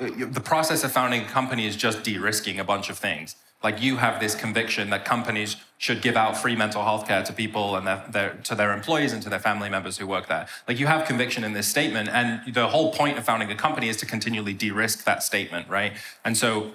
uh, 0.00 0.26
the 0.26 0.40
process 0.40 0.82
of 0.82 0.90
founding 0.90 1.22
a 1.22 1.26
company 1.26 1.66
is 1.66 1.76
just 1.76 2.02
de-risking 2.02 2.58
a 2.58 2.64
bunch 2.64 2.90
of 2.90 2.98
things 2.98 3.36
like 3.62 3.80
you 3.80 3.96
have 3.96 4.20
this 4.20 4.34
conviction 4.34 4.90
that 4.90 5.04
companies 5.04 5.56
should 5.78 6.00
give 6.02 6.16
out 6.16 6.36
free 6.36 6.56
mental 6.56 6.84
health 6.84 7.06
care 7.06 7.22
to 7.22 7.32
people 7.32 7.76
and 7.76 7.86
their, 7.86 8.04
their, 8.08 8.30
to 8.44 8.54
their 8.54 8.72
employees 8.72 9.12
and 9.12 9.22
to 9.22 9.28
their 9.28 9.38
family 9.38 9.68
members 9.68 9.98
who 9.98 10.06
work 10.06 10.28
there. 10.28 10.46
Like 10.68 10.78
you 10.78 10.86
have 10.86 11.06
conviction 11.06 11.44
in 11.44 11.52
this 11.52 11.66
statement, 11.66 12.08
and 12.08 12.54
the 12.54 12.68
whole 12.68 12.92
point 12.92 13.18
of 13.18 13.24
founding 13.24 13.50
a 13.50 13.56
company 13.56 13.88
is 13.88 13.96
to 13.98 14.06
continually 14.06 14.54
de-risk 14.54 15.04
that 15.04 15.22
statement, 15.22 15.68
right? 15.68 15.92
And 16.24 16.36
so, 16.36 16.72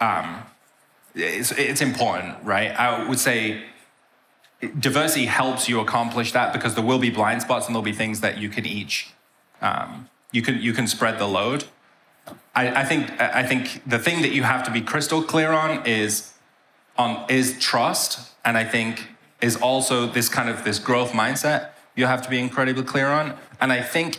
um, 0.00 0.42
it's, 1.14 1.52
it's 1.52 1.80
important, 1.80 2.36
right? 2.42 2.70
I 2.70 3.08
would 3.08 3.18
say 3.18 3.64
diversity 4.78 5.26
helps 5.26 5.68
you 5.68 5.80
accomplish 5.80 6.32
that 6.32 6.52
because 6.52 6.74
there 6.74 6.84
will 6.84 6.98
be 6.98 7.10
blind 7.10 7.42
spots 7.42 7.66
and 7.66 7.74
there'll 7.74 7.84
be 7.84 7.92
things 7.92 8.20
that 8.20 8.38
you 8.38 8.48
can 8.48 8.64
each 8.64 9.12
um, 9.60 10.08
you 10.32 10.42
can 10.42 10.60
you 10.60 10.72
can 10.72 10.86
spread 10.86 11.18
the 11.18 11.26
load 11.26 11.64
I, 12.54 12.82
I, 12.82 12.84
think 12.84 13.10
I 13.20 13.42
think 13.42 13.82
the 13.86 13.98
thing 13.98 14.22
that 14.22 14.32
you 14.32 14.42
have 14.42 14.64
to 14.64 14.70
be 14.70 14.80
crystal 14.80 15.22
clear 15.22 15.52
on 15.52 15.86
is 15.86 16.32
on 16.96 17.24
is 17.28 17.58
trust, 17.58 18.32
and 18.44 18.56
I 18.56 18.64
think 18.64 19.08
is 19.40 19.56
also 19.56 20.06
this 20.06 20.28
kind 20.28 20.48
of 20.48 20.64
this 20.64 20.78
growth 20.78 21.12
mindset 21.12 21.70
you 21.96 22.06
have 22.06 22.22
to 22.22 22.30
be 22.30 22.38
incredibly 22.38 22.82
clear 22.82 23.08
on. 23.08 23.34
And 23.60 23.72
I 23.72 23.82
think 23.82 24.18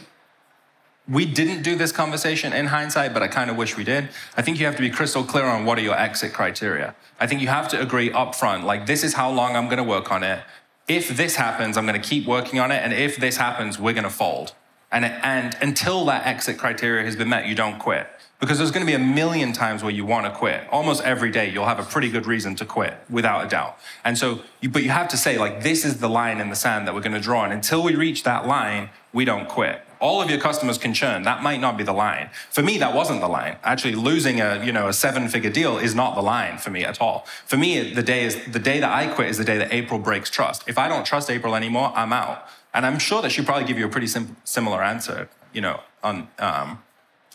we 1.07 1.25
didn't 1.25 1.61
do 1.61 1.75
this 1.75 1.91
conversation 1.91 2.53
in 2.53 2.67
hindsight, 2.67 3.13
but 3.13 3.21
I 3.21 3.27
kind 3.27 3.49
of 3.49 3.57
wish 3.57 3.77
we 3.77 3.83
did. 3.83 4.09
I 4.35 4.41
think 4.41 4.59
you 4.59 4.65
have 4.65 4.75
to 4.77 4.81
be 4.81 4.89
crystal 4.89 5.23
clear 5.23 5.45
on 5.45 5.65
what 5.65 5.77
are 5.77 5.81
your 5.81 5.97
exit 5.97 6.33
criteria. 6.33 6.95
I 7.19 7.27
think 7.27 7.41
you 7.41 7.47
have 7.47 7.67
to 7.69 7.81
agree 7.81 8.09
upfront, 8.09 8.63
like 8.63 8.85
this 8.85 9.03
is 9.03 9.13
how 9.13 9.29
long 9.29 9.55
I'm 9.55 9.65
going 9.65 9.77
to 9.77 9.83
work 9.83 10.11
on 10.11 10.23
it. 10.23 10.43
If 10.87 11.15
this 11.15 11.35
happens, 11.35 11.77
I'm 11.77 11.85
going 11.85 11.99
to 11.99 12.07
keep 12.07 12.27
working 12.27 12.59
on 12.59 12.71
it, 12.71 12.77
and 12.83 12.93
if 12.93 13.17
this 13.17 13.37
happens, 13.37 13.79
we're 13.79 13.93
going 13.93 14.03
to 14.03 14.09
fold. 14.09 14.53
And, 14.91 15.05
and 15.05 15.57
until 15.61 16.05
that 16.05 16.25
exit 16.25 16.57
criteria 16.57 17.03
has 17.05 17.15
been 17.15 17.29
met, 17.29 17.47
you 17.47 17.55
don't 17.55 17.79
quit. 17.79 18.07
Because 18.39 18.57
there's 18.57 18.71
going 18.71 18.85
to 18.85 18.89
be 18.89 18.95
a 18.95 18.99
million 18.99 19.53
times 19.53 19.81
where 19.81 19.91
you 19.91 20.05
want 20.05 20.25
to 20.25 20.31
quit. 20.31 20.67
Almost 20.69 21.03
every 21.03 21.31
day, 21.31 21.49
you'll 21.49 21.65
have 21.65 21.79
a 21.79 21.83
pretty 21.83 22.09
good 22.09 22.25
reason 22.25 22.55
to 22.57 22.65
quit, 22.65 22.97
without 23.09 23.45
a 23.45 23.47
doubt. 23.47 23.77
And 24.03 24.17
so, 24.17 24.41
you, 24.59 24.69
but 24.69 24.83
you 24.83 24.89
have 24.89 25.07
to 25.09 25.17
say, 25.17 25.37
like, 25.37 25.63
this 25.63 25.85
is 25.85 25.99
the 25.99 26.09
line 26.09 26.41
in 26.41 26.49
the 26.49 26.55
sand 26.55 26.85
that 26.85 26.93
we're 26.93 27.01
going 27.01 27.13
to 27.13 27.19
draw. 27.21 27.45
And 27.45 27.53
until 27.53 27.81
we 27.81 27.95
reach 27.95 28.23
that 28.23 28.45
line, 28.45 28.89
we 29.13 29.23
don't 29.23 29.47
quit. 29.47 29.81
All 30.01 30.21
of 30.21 30.29
your 30.29 30.39
customers 30.39 30.77
can 30.77 30.93
churn. 30.93 31.23
That 31.23 31.41
might 31.41 31.61
not 31.61 31.77
be 31.77 31.83
the 31.85 31.93
line. 31.93 32.29
For 32.51 32.61
me, 32.61 32.77
that 32.79 32.93
wasn't 32.93 33.21
the 33.21 33.29
line. 33.29 33.55
Actually, 33.63 33.95
losing 33.95 34.41
a 34.41 34.63
you 34.63 34.73
know 34.73 34.89
a 34.89 34.93
seven-figure 34.93 35.51
deal 35.51 35.77
is 35.77 35.95
not 35.95 36.15
the 36.15 36.21
line 36.21 36.57
for 36.57 36.69
me 36.69 36.83
at 36.83 36.99
all. 36.99 37.25
For 37.45 37.55
me, 37.55 37.93
the 37.93 38.03
day 38.03 38.25
is 38.25 38.35
the 38.45 38.59
day 38.59 38.81
that 38.81 38.91
I 38.91 39.07
quit 39.07 39.29
is 39.29 39.37
the 39.37 39.45
day 39.45 39.57
that 39.57 39.73
April 39.73 39.97
breaks 39.97 40.29
trust. 40.29 40.65
If 40.67 40.77
I 40.77 40.89
don't 40.89 41.05
trust 41.05 41.31
April 41.31 41.55
anymore, 41.55 41.93
I'm 41.95 42.11
out. 42.11 42.45
And 42.75 42.85
I'm 42.85 42.99
sure 42.99 43.21
that 43.23 43.31
she'll 43.31 43.45
probably 43.45 43.65
give 43.65 43.79
you 43.79 43.85
a 43.85 43.89
pretty 43.89 44.07
sim- 44.07 44.37
similar 44.43 44.83
answer. 44.83 45.29
You 45.53 45.61
know, 45.61 45.79
on 46.03 46.27
um, 46.37 46.83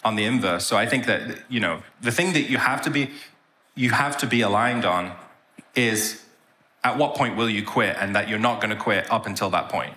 on 0.04 0.16
the 0.16 0.24
inverse. 0.24 0.66
So 0.66 0.76
I 0.76 0.86
think 0.86 1.06
that 1.06 1.50
you 1.50 1.60
know 1.60 1.82
the 2.00 2.12
thing 2.12 2.32
that 2.34 2.48
you 2.50 2.58
have 2.58 2.82
to 2.82 2.90
be 2.90 3.10
you 3.74 3.90
have 3.90 4.16
to 4.18 4.26
be 4.26 4.42
aligned 4.42 4.84
on 4.84 5.16
is 5.74 6.24
at 6.84 6.96
what 6.96 7.14
point 7.14 7.36
will 7.36 7.48
you 7.48 7.64
quit 7.64 7.96
and 7.98 8.14
that 8.14 8.28
you're 8.28 8.38
not 8.38 8.60
going 8.60 8.70
to 8.70 8.82
quit 8.82 9.10
up 9.10 9.26
until 9.26 9.50
that 9.50 9.68
point. 9.68 9.94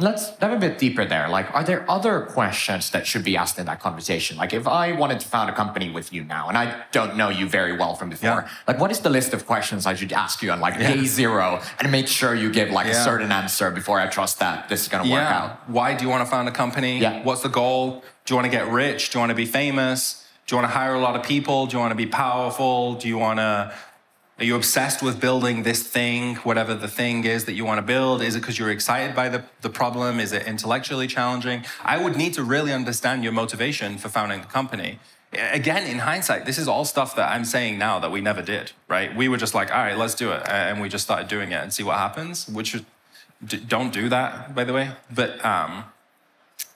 Let's 0.00 0.30
dive 0.36 0.52
a 0.52 0.60
bit 0.60 0.78
deeper 0.78 1.04
there. 1.04 1.28
Like, 1.28 1.52
are 1.52 1.64
there 1.64 1.84
other 1.90 2.20
questions 2.20 2.88
that 2.92 3.04
should 3.04 3.24
be 3.24 3.36
asked 3.36 3.58
in 3.58 3.66
that 3.66 3.80
conversation? 3.80 4.36
Like, 4.36 4.52
if 4.52 4.64
I 4.68 4.92
wanted 4.92 5.18
to 5.18 5.26
found 5.26 5.50
a 5.50 5.52
company 5.52 5.90
with 5.90 6.12
you 6.12 6.22
now, 6.22 6.48
and 6.48 6.56
I 6.56 6.84
don't 6.92 7.16
know 7.16 7.30
you 7.30 7.48
very 7.48 7.76
well 7.76 7.96
from 7.96 8.08
before, 8.08 8.28
yeah. 8.28 8.48
like, 8.68 8.78
what 8.78 8.92
is 8.92 9.00
the 9.00 9.10
list 9.10 9.34
of 9.34 9.44
questions 9.44 9.86
I 9.86 9.94
should 9.94 10.12
ask 10.12 10.40
you 10.40 10.52
on 10.52 10.60
like 10.60 10.74
yeah. 10.74 10.94
day 10.94 11.04
zero, 11.04 11.60
and 11.80 11.90
make 11.90 12.06
sure 12.06 12.32
you 12.32 12.52
give 12.52 12.70
like 12.70 12.86
yeah. 12.86 13.00
a 13.00 13.04
certain 13.04 13.32
answer 13.32 13.72
before 13.72 13.98
I 13.98 14.06
trust 14.06 14.38
that 14.38 14.68
this 14.68 14.82
is 14.82 14.88
going 14.88 15.04
to 15.04 15.10
work 15.10 15.20
out? 15.20 15.68
Why 15.68 15.96
do 15.96 16.04
you 16.04 16.10
want 16.10 16.24
to 16.24 16.30
found 16.30 16.48
a 16.48 16.52
company? 16.52 17.00
Yeah. 17.00 17.24
What's 17.24 17.42
the 17.42 17.48
goal? 17.48 18.04
Do 18.24 18.34
you 18.34 18.36
want 18.36 18.46
to 18.46 18.56
get 18.56 18.68
rich? 18.68 19.10
Do 19.10 19.18
you 19.18 19.20
want 19.20 19.30
to 19.30 19.36
be 19.36 19.46
famous? 19.46 20.24
Do 20.46 20.54
you 20.54 20.62
want 20.62 20.72
to 20.72 20.78
hire 20.78 20.94
a 20.94 21.00
lot 21.00 21.14
of 21.16 21.24
people? 21.24 21.66
Do 21.66 21.76
you 21.76 21.80
want 21.80 21.90
to 21.90 21.96
be 21.96 22.06
powerful? 22.06 22.94
Do 22.94 23.08
you 23.08 23.18
want 23.18 23.38
to 23.38 23.74
are 24.38 24.44
you 24.44 24.54
obsessed 24.54 25.02
with 25.02 25.20
building 25.20 25.64
this 25.64 25.82
thing, 25.82 26.36
whatever 26.36 26.72
the 26.72 26.86
thing 26.86 27.24
is 27.24 27.46
that 27.46 27.54
you 27.54 27.64
want 27.64 27.78
to 27.78 27.82
build? 27.82 28.22
Is 28.22 28.36
it 28.36 28.40
because 28.40 28.56
you're 28.56 28.70
excited 28.70 29.16
by 29.16 29.28
the, 29.28 29.42
the 29.62 29.70
problem? 29.70 30.20
Is 30.20 30.32
it 30.32 30.46
intellectually 30.46 31.08
challenging? 31.08 31.64
I 31.82 32.00
would 32.00 32.16
need 32.16 32.34
to 32.34 32.44
really 32.44 32.72
understand 32.72 33.24
your 33.24 33.32
motivation 33.32 33.98
for 33.98 34.08
founding 34.08 34.40
the 34.40 34.46
company. 34.46 35.00
Again, 35.32 35.86
in 35.86 35.98
hindsight, 35.98 36.46
this 36.46 36.56
is 36.56 36.68
all 36.68 36.84
stuff 36.84 37.16
that 37.16 37.30
I'm 37.32 37.44
saying 37.44 37.78
now 37.78 37.98
that 37.98 38.12
we 38.12 38.20
never 38.20 38.40
did, 38.40 38.70
right? 38.86 39.14
We 39.14 39.28
were 39.28 39.38
just 39.38 39.54
like, 39.54 39.72
all 39.72 39.78
right, 39.78 39.98
let's 39.98 40.14
do 40.14 40.30
it. 40.30 40.42
And 40.48 40.80
we 40.80 40.88
just 40.88 41.04
started 41.04 41.26
doing 41.26 41.50
it 41.50 41.56
and 41.60 41.72
see 41.72 41.82
what 41.82 41.98
happens, 41.98 42.48
which 42.48 42.80
don't 43.66 43.92
do 43.92 44.08
that, 44.08 44.54
by 44.54 44.62
the 44.62 44.72
way. 44.72 44.92
But, 45.12 45.44
um, 45.44 45.84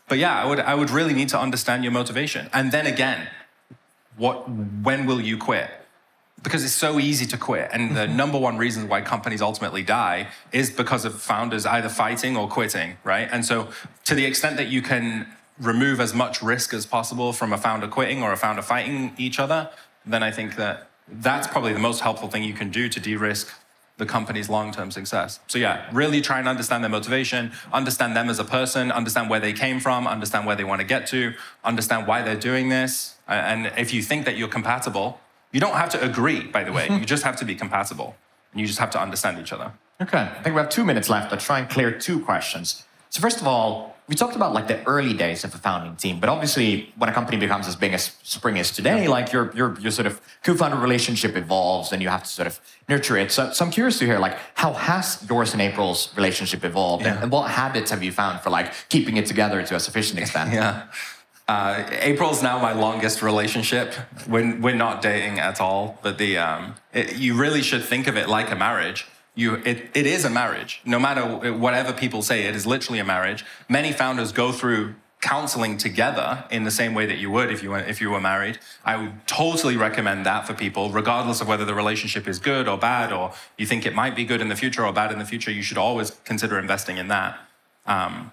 but 0.08 0.18
yeah, 0.18 0.42
I 0.42 0.46
would, 0.46 0.58
I 0.58 0.74
would 0.74 0.90
really 0.90 1.14
need 1.14 1.28
to 1.28 1.38
understand 1.38 1.84
your 1.84 1.92
motivation. 1.92 2.50
And 2.52 2.72
then 2.72 2.86
again, 2.86 3.28
what, 4.16 4.48
when 4.48 5.06
will 5.06 5.20
you 5.20 5.38
quit? 5.38 5.70
Because 6.42 6.64
it's 6.64 6.72
so 6.72 6.98
easy 6.98 7.26
to 7.26 7.38
quit. 7.38 7.68
And 7.72 7.94
the 7.96 8.00
mm-hmm. 8.00 8.16
number 8.16 8.38
one 8.38 8.58
reason 8.58 8.88
why 8.88 9.00
companies 9.00 9.40
ultimately 9.40 9.82
die 9.82 10.28
is 10.50 10.70
because 10.70 11.04
of 11.04 11.20
founders 11.20 11.64
either 11.66 11.88
fighting 11.88 12.36
or 12.36 12.48
quitting, 12.48 12.96
right? 13.04 13.28
And 13.30 13.44
so, 13.44 13.68
to 14.04 14.14
the 14.14 14.26
extent 14.26 14.56
that 14.56 14.68
you 14.68 14.82
can 14.82 15.26
remove 15.58 16.00
as 16.00 16.12
much 16.12 16.42
risk 16.42 16.74
as 16.74 16.86
possible 16.86 17.32
from 17.32 17.52
a 17.52 17.58
founder 17.58 17.86
quitting 17.86 18.22
or 18.22 18.32
a 18.32 18.36
founder 18.36 18.62
fighting 18.62 19.14
each 19.18 19.38
other, 19.38 19.70
then 20.04 20.22
I 20.22 20.30
think 20.32 20.56
that 20.56 20.88
that's 21.08 21.46
probably 21.46 21.72
the 21.72 21.78
most 21.78 22.00
helpful 22.00 22.28
thing 22.28 22.42
you 22.42 22.54
can 22.54 22.70
do 22.70 22.88
to 22.88 22.98
de 22.98 23.16
risk 23.16 23.52
the 23.98 24.06
company's 24.06 24.48
long-term 24.48 24.90
success. 24.90 25.38
So 25.46 25.58
yeah, 25.58 25.88
really 25.92 26.20
try 26.20 26.38
and 26.38 26.48
understand 26.48 26.82
their 26.82 26.90
motivation, 26.90 27.52
understand 27.72 28.16
them 28.16 28.30
as 28.30 28.38
a 28.38 28.44
person, 28.44 28.90
understand 28.90 29.30
where 29.30 29.38
they 29.38 29.52
came 29.52 29.80
from, 29.80 30.06
understand 30.06 30.46
where 30.46 30.56
they 30.56 30.64
want 30.64 30.80
to 30.80 30.86
get 30.86 31.06
to, 31.08 31.34
understand 31.62 32.06
why 32.06 32.22
they're 32.22 32.34
doing 32.34 32.68
this. 32.68 33.16
And 33.28 33.70
if 33.76 33.92
you 33.92 34.02
think 34.02 34.24
that 34.24 34.36
you're 34.36 34.48
compatible, 34.48 35.20
you 35.52 35.60
don't 35.60 35.74
have 35.74 35.90
to 35.90 36.02
agree, 36.02 36.42
by 36.44 36.64
the 36.64 36.72
way. 36.72 36.88
you 36.90 37.04
just 37.04 37.24
have 37.24 37.36
to 37.36 37.44
be 37.44 37.54
compatible. 37.54 38.16
And 38.52 38.60
you 38.60 38.66
just 38.66 38.78
have 38.78 38.90
to 38.90 39.00
understand 39.00 39.38
each 39.38 39.52
other. 39.52 39.72
Okay. 40.00 40.18
I 40.18 40.42
think 40.42 40.54
we 40.54 40.60
have 40.60 40.68
two 40.68 40.84
minutes 40.84 41.08
left. 41.08 41.32
I'll 41.32 41.38
try 41.38 41.60
and 41.60 41.68
clear 41.68 41.90
two 41.90 42.20
questions. 42.20 42.84
So 43.10 43.20
first 43.20 43.40
of 43.40 43.46
all, 43.46 43.92
we 44.08 44.16
talked 44.16 44.34
about 44.34 44.52
like 44.52 44.66
the 44.66 44.82
early 44.84 45.14
days 45.14 45.44
of 45.44 45.54
a 45.54 45.58
founding 45.58 45.94
team, 45.96 46.18
but 46.18 46.28
obviously 46.28 46.92
when 46.96 47.08
a 47.08 47.12
company 47.12 47.38
becomes 47.38 47.68
as 47.68 47.76
big 47.76 47.92
as 47.92 48.16
Spring 48.22 48.56
is 48.56 48.70
today, 48.70 49.06
like 49.06 49.32
your 49.32 49.54
your 49.54 49.78
your 49.78 49.90
sort 49.92 50.06
of 50.06 50.20
co-founder 50.42 50.76
relationship 50.76 51.36
evolves 51.36 51.92
and 51.92 52.02
you 52.02 52.08
have 52.08 52.24
to 52.24 52.28
sort 52.28 52.48
of 52.48 52.60
nurture 52.88 53.16
it. 53.16 53.30
So, 53.30 53.52
so 53.52 53.64
I'm 53.64 53.70
curious 53.70 53.98
to 54.00 54.06
hear 54.06 54.18
like 54.18 54.36
how 54.54 54.72
has 54.72 55.24
yours 55.30 55.52
and 55.52 55.62
April's 55.62 56.14
relationship 56.16 56.64
evolved 56.64 57.04
yeah. 57.04 57.14
and, 57.14 57.22
and, 57.22 57.32
what 57.32 57.50
habits 57.50 57.90
have 57.90 58.02
you 58.02 58.12
found 58.12 58.40
for 58.40 58.50
like 58.50 58.72
keeping 58.88 59.16
it 59.16 59.26
together 59.26 59.62
to 59.62 59.76
a 59.76 59.80
sufficient 59.80 60.18
extent? 60.22 60.52
yeah. 60.52 60.88
Uh, 61.48 61.84
April's 61.90 62.42
now 62.42 62.58
my 62.58 62.72
longest 62.72 63.20
relationship. 63.20 63.94
We're, 64.28 64.58
we're 64.58 64.74
not 64.74 65.02
dating 65.02 65.38
at 65.38 65.60
all, 65.60 65.98
but 66.02 66.16
the 66.18 66.38
um, 66.38 66.76
it, 66.92 67.16
you 67.16 67.34
really 67.34 67.62
should 67.62 67.84
think 67.84 68.06
of 68.06 68.16
it 68.16 68.28
like 68.28 68.50
a 68.50 68.56
marriage 68.56 69.06
you, 69.34 69.54
it, 69.64 69.90
it 69.94 70.06
is 70.06 70.24
a 70.24 70.30
marriage. 70.30 70.80
No 70.84 70.98
matter 70.98 71.52
whatever 71.52 71.92
people 71.92 72.22
say, 72.22 72.44
it 72.44 72.54
is 72.54 72.66
literally 72.66 72.98
a 72.98 73.04
marriage. 73.04 73.44
Many 73.68 73.92
founders 73.92 74.32
go 74.32 74.52
through 74.52 74.94
counseling 75.22 75.78
together 75.78 76.44
in 76.50 76.64
the 76.64 76.70
same 76.70 76.94
way 76.94 77.06
that 77.06 77.16
you 77.16 77.30
would 77.30 77.50
if 77.50 77.62
you 77.62 77.70
were, 77.70 77.78
if 77.78 78.00
you 78.00 78.10
were 78.10 78.20
married. 78.20 78.58
I 78.84 78.96
would 78.96 79.26
totally 79.26 79.76
recommend 79.76 80.26
that 80.26 80.46
for 80.46 80.52
people, 80.52 80.90
regardless 80.90 81.40
of 81.40 81.48
whether 81.48 81.64
the 81.64 81.74
relationship 81.74 82.28
is 82.28 82.38
good 82.38 82.68
or 82.68 82.76
bad, 82.76 83.12
or 83.12 83.32
you 83.56 83.64
think 83.64 83.86
it 83.86 83.94
might 83.94 84.16
be 84.16 84.24
good 84.24 84.40
in 84.40 84.48
the 84.48 84.56
future 84.56 84.84
or 84.84 84.92
bad 84.92 85.12
in 85.12 85.18
the 85.18 85.24
future. 85.24 85.50
You 85.50 85.62
should 85.62 85.78
always 85.78 86.10
consider 86.24 86.58
investing 86.58 86.98
in 86.98 87.08
that. 87.08 87.38
Um, 87.86 88.32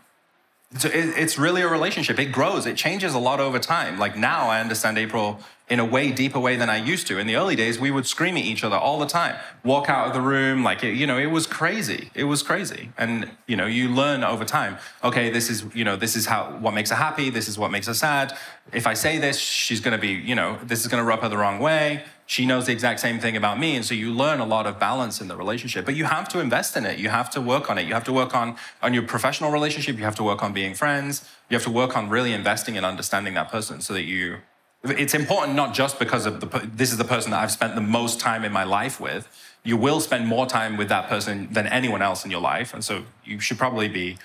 so 0.78 0.88
it, 0.88 1.18
it's 1.18 1.38
really 1.38 1.62
a 1.62 1.68
relationship. 1.68 2.20
It 2.20 2.32
grows. 2.32 2.66
It 2.66 2.78
changes 2.78 3.14
a 3.14 3.20
lot 3.20 3.40
over 3.40 3.58
time. 3.60 3.98
Like 3.98 4.16
now, 4.16 4.50
I 4.50 4.62
understand 4.62 4.98
April 4.98 5.40
in 5.70 5.80
a 5.80 5.86
way 5.86 6.12
deeper 6.12 6.40
way 6.40 6.56
than 6.56 6.70
I 6.70 6.78
used 6.78 7.08
to. 7.08 7.20
In 7.20 7.28
the 7.28 7.36
early 7.36 7.56
days, 7.56 7.80
we 7.80 7.92
would 7.92 8.08
scream 8.08 8.38
at 8.38 8.44
each 8.44 8.64
other 8.64 8.76
all 8.76 9.00
the 9.00 9.06
time, 9.06 9.36
walk 9.64 9.90
out 9.90 10.08
of 10.08 10.14
the 10.14 10.22
room, 10.22 10.64
like 10.64 10.82
you 10.84 11.06
know, 11.06 11.18
it 11.18 11.28
was 11.28 11.46
crazy. 11.46 12.10
It 12.14 12.26
was 12.26 12.42
crazy, 12.42 12.92
and 12.98 13.30
you 13.48 13.56
know, 13.56 13.66
you 13.66 13.90
learn 13.90 14.24
over 14.24 14.46
time. 14.46 14.78
Okay, 15.04 15.30
this 15.30 15.50
is 15.50 15.66
you 15.74 15.84
know, 15.84 15.96
this 15.96 16.16
is 16.16 16.26
how 16.26 16.58
what 16.60 16.74
makes 16.74 16.90
her 16.90 16.96
happy. 16.96 17.30
This 17.30 17.48
is 17.48 17.58
what 17.58 17.72
makes 17.72 17.88
her 17.88 17.94
sad. 17.94 18.38
If 18.74 18.88
I 18.88 18.94
say 18.94 19.18
this, 19.18 19.40
she's 19.40 19.80
going 19.80 19.96
to 19.96 20.02
be 20.02 20.10
you 20.10 20.36
know, 20.36 20.58
this 20.64 20.82
is 20.82 20.88
going 20.88 21.02
to 21.02 21.08
rub 21.08 21.22
her 21.22 21.30
the 21.30 21.38
wrong 21.38 21.60
way 21.60 22.04
she 22.30 22.46
knows 22.46 22.68
the 22.68 22.72
exact 22.72 23.00
same 23.00 23.20
thing 23.20 23.36
about 23.36 23.60
me 23.60 23.76
and 23.76 23.84
so 23.84 23.96
you 23.96 24.14
learn 24.14 24.40
a 24.40 24.46
lot 24.46 24.68
of 24.68 24.78
balance 24.78 25.20
in 25.20 25.28
the 25.28 25.36
relationship 25.36 25.84
but 25.84 25.96
you 25.96 26.06
have 26.06 26.30
to 26.30 26.40
invest 26.40 26.78
in 26.78 26.86
it 26.86 27.00
you 27.00 27.10
have 27.10 27.28
to 27.28 27.42
work 27.42 27.72
on 27.72 27.80
it 27.80 27.88
you 27.88 27.94
have 27.96 28.04
to 28.04 28.14
work 28.14 28.36
on 28.36 28.56
on 28.84 28.94
your 28.94 29.02
professional 29.02 29.50
relationship 29.50 29.98
you 29.98 30.04
have 30.04 30.14
to 30.14 30.24
work 30.24 30.44
on 30.44 30.54
being 30.54 30.76
friends 30.76 31.28
you 31.50 31.56
have 31.56 31.64
to 31.64 31.72
work 31.72 31.98
on 31.98 32.08
really 32.08 32.32
investing 32.32 32.78
and 32.78 32.86
understanding 32.86 33.34
that 33.34 33.50
person 33.50 33.82
so 33.82 33.94
that 33.94 34.04
you 34.04 34.38
it's 34.84 35.14
important 35.14 35.56
not 35.56 35.74
just 35.74 36.00
because 36.00 36.26
of 36.26 36.40
the 36.40 36.70
this 36.74 36.92
is 36.92 36.98
the 36.98 37.04
person 37.04 37.32
that 37.32 37.42
I've 37.42 37.52
spent 37.52 37.76
the 37.76 37.82
most 37.82 38.20
time 38.20 38.44
in 38.44 38.52
my 38.52 38.64
life 38.64 39.00
with 39.00 39.28
you 39.64 39.76
will 39.76 40.00
spend 40.00 40.26
more 40.26 40.46
time 40.46 40.78
with 40.78 40.88
that 40.90 41.10
person 41.10 41.50
than 41.52 41.68
anyone 41.68 42.02
else 42.02 42.24
in 42.24 42.32
your 42.32 42.42
life 42.42 42.74
and 42.74 42.84
so 42.84 43.04
you 43.26 43.40
should 43.40 43.58
probably 43.58 43.88
be 43.88 44.18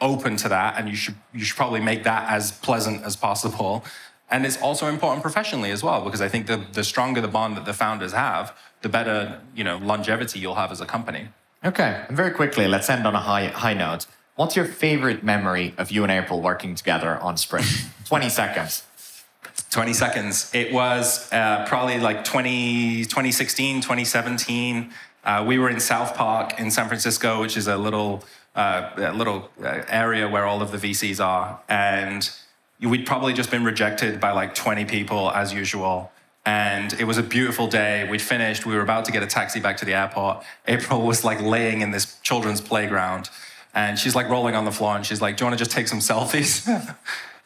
open 0.00 0.36
to 0.36 0.48
that 0.48 0.78
and 0.78 0.88
you 0.88 0.94
should 0.94 1.16
you 1.34 1.44
should 1.44 1.56
probably 1.56 1.80
make 1.80 2.04
that 2.04 2.30
as 2.30 2.52
pleasant 2.52 3.02
as 3.02 3.16
possible 3.16 3.84
and 4.30 4.44
it's 4.44 4.60
also 4.60 4.86
important 4.86 5.22
professionally 5.22 5.70
as 5.70 5.82
well, 5.82 6.04
because 6.04 6.20
I 6.20 6.28
think 6.28 6.46
the, 6.46 6.62
the 6.72 6.84
stronger 6.84 7.20
the 7.20 7.28
bond 7.28 7.56
that 7.56 7.64
the 7.64 7.72
founders 7.72 8.12
have, 8.12 8.56
the 8.82 8.88
better 8.88 9.40
you 9.54 9.64
know, 9.64 9.78
longevity 9.78 10.38
you'll 10.38 10.56
have 10.56 10.70
as 10.70 10.80
a 10.80 10.86
company. 10.86 11.28
Okay, 11.64 12.04
and 12.06 12.16
very 12.16 12.30
quickly, 12.30 12.68
let's 12.68 12.88
end 12.90 13.06
on 13.06 13.14
a 13.14 13.20
high, 13.20 13.46
high 13.48 13.74
note. 13.74 14.06
What's 14.36 14.54
your 14.54 14.66
favorite 14.66 15.24
memory 15.24 15.74
of 15.78 15.90
you 15.90 16.02
and 16.04 16.12
April 16.12 16.40
working 16.40 16.74
together 16.74 17.18
on 17.18 17.36
Spring? 17.36 17.64
20 18.04 18.28
seconds. 18.28 18.84
20 19.70 19.92
seconds. 19.92 20.50
It 20.54 20.72
was 20.72 21.30
uh, 21.32 21.64
probably 21.66 22.00
like 22.00 22.24
20, 22.24 23.04
2016, 23.04 23.80
2017. 23.80 24.92
Uh, 25.24 25.44
we 25.46 25.58
were 25.58 25.68
in 25.68 25.78
South 25.80 26.14
Park 26.14 26.58
in 26.58 26.70
San 26.70 26.86
Francisco, 26.86 27.40
which 27.40 27.56
is 27.56 27.66
a 27.66 27.76
little, 27.76 28.24
uh, 28.54 28.90
a 28.96 29.12
little 29.12 29.50
uh, 29.62 29.82
area 29.88 30.28
where 30.28 30.46
all 30.46 30.62
of 30.62 30.72
the 30.72 30.78
VCs 30.78 31.22
are. 31.24 31.60
And 31.68 32.30
we'd 32.80 33.06
probably 33.06 33.32
just 33.32 33.50
been 33.50 33.64
rejected 33.64 34.20
by 34.20 34.32
like 34.32 34.54
20 34.54 34.84
people 34.86 35.30
as 35.30 35.52
usual. 35.52 36.12
And 36.46 36.94
it 36.94 37.04
was 37.04 37.18
a 37.18 37.22
beautiful 37.22 37.66
day. 37.66 38.08
We'd 38.08 38.22
finished. 38.22 38.64
We 38.64 38.74
were 38.74 38.80
about 38.80 39.04
to 39.04 39.12
get 39.12 39.22
a 39.22 39.26
taxi 39.26 39.60
back 39.60 39.76
to 39.78 39.84
the 39.84 39.94
airport. 39.94 40.44
April 40.66 41.02
was 41.02 41.24
like 41.24 41.42
laying 41.42 41.82
in 41.82 41.90
this 41.90 42.18
children's 42.20 42.60
playground. 42.60 43.28
And 43.74 43.98
she's 43.98 44.14
like 44.14 44.28
rolling 44.30 44.54
on 44.54 44.64
the 44.64 44.72
floor 44.72 44.96
and 44.96 45.04
she's 45.04 45.20
like, 45.20 45.36
Do 45.36 45.44
you 45.44 45.46
want 45.50 45.58
to 45.58 45.64
just 45.64 45.76
take 45.76 45.88
some 45.88 45.98
selfies? 45.98 46.66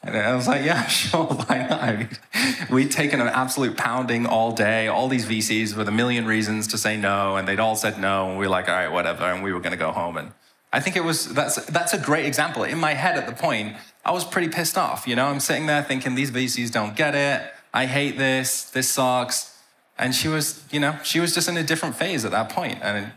and 0.02 0.16
I 0.16 0.34
was 0.34 0.48
like, 0.48 0.64
Yeah, 0.64 0.86
sure, 0.86 1.24
why 1.24 1.66
not? 1.68 2.70
We'd 2.70 2.90
taken 2.90 3.20
an 3.20 3.28
absolute 3.28 3.76
pounding 3.76 4.26
all 4.26 4.52
day, 4.52 4.88
all 4.88 5.08
these 5.08 5.26
VCs 5.26 5.76
with 5.76 5.88
a 5.88 5.92
million 5.92 6.26
reasons 6.26 6.66
to 6.68 6.78
say 6.78 6.96
no, 6.96 7.36
and 7.36 7.46
they'd 7.46 7.60
all 7.60 7.76
said 7.76 7.98
no. 7.98 8.28
And 8.28 8.38
we 8.38 8.46
were 8.46 8.50
like, 8.50 8.68
All 8.68 8.74
right, 8.74 8.90
whatever. 8.90 9.24
And 9.24 9.42
we 9.42 9.52
were 9.52 9.60
going 9.60 9.72
to 9.72 9.78
go 9.78 9.92
home. 9.92 10.16
And 10.16 10.32
I 10.72 10.80
think 10.80 10.96
it 10.96 11.04
was, 11.04 11.32
that's, 11.34 11.64
that's 11.66 11.92
a 11.92 11.98
great 11.98 12.24
example. 12.24 12.64
In 12.64 12.78
my 12.78 12.94
head 12.94 13.16
at 13.16 13.26
the 13.26 13.34
point, 13.34 13.76
I 14.04 14.10
was 14.12 14.24
pretty 14.24 14.48
pissed 14.48 14.78
off. 14.78 15.06
You 15.06 15.16
know, 15.16 15.26
I'm 15.26 15.40
sitting 15.40 15.66
there 15.66 15.82
thinking 15.82 16.14
these 16.14 16.30
VCs 16.30 16.72
don't 16.72 16.96
get 16.96 17.14
it. 17.14 17.42
I 17.74 17.86
hate 17.86 18.18
this. 18.18 18.70
This 18.70 18.88
sucks. 18.88 19.56
And 19.98 20.14
she 20.14 20.28
was, 20.28 20.64
you 20.72 20.80
know, 20.80 20.98
she 21.04 21.20
was 21.20 21.34
just 21.34 21.48
in 21.48 21.56
a 21.56 21.62
different 21.62 21.94
phase 21.94 22.24
at 22.24 22.32
that 22.32 22.48
point, 22.48 22.78
and 22.82 23.12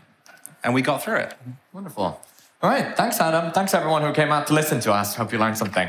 and 0.62 0.74
we 0.74 0.82
got 0.82 1.02
through 1.02 1.16
it. 1.16 1.34
Wonderful. 1.72 2.20
All 2.62 2.70
right. 2.70 2.96
Thanks, 2.96 3.20
Adam. 3.20 3.52
Thanks 3.52 3.72
everyone 3.74 4.02
who 4.02 4.12
came 4.12 4.30
out 4.30 4.46
to 4.48 4.54
listen 4.54 4.80
to 4.80 4.92
us. 4.92 5.14
Hope 5.14 5.32
you 5.32 5.38
learned 5.38 5.56
something. 5.58 5.88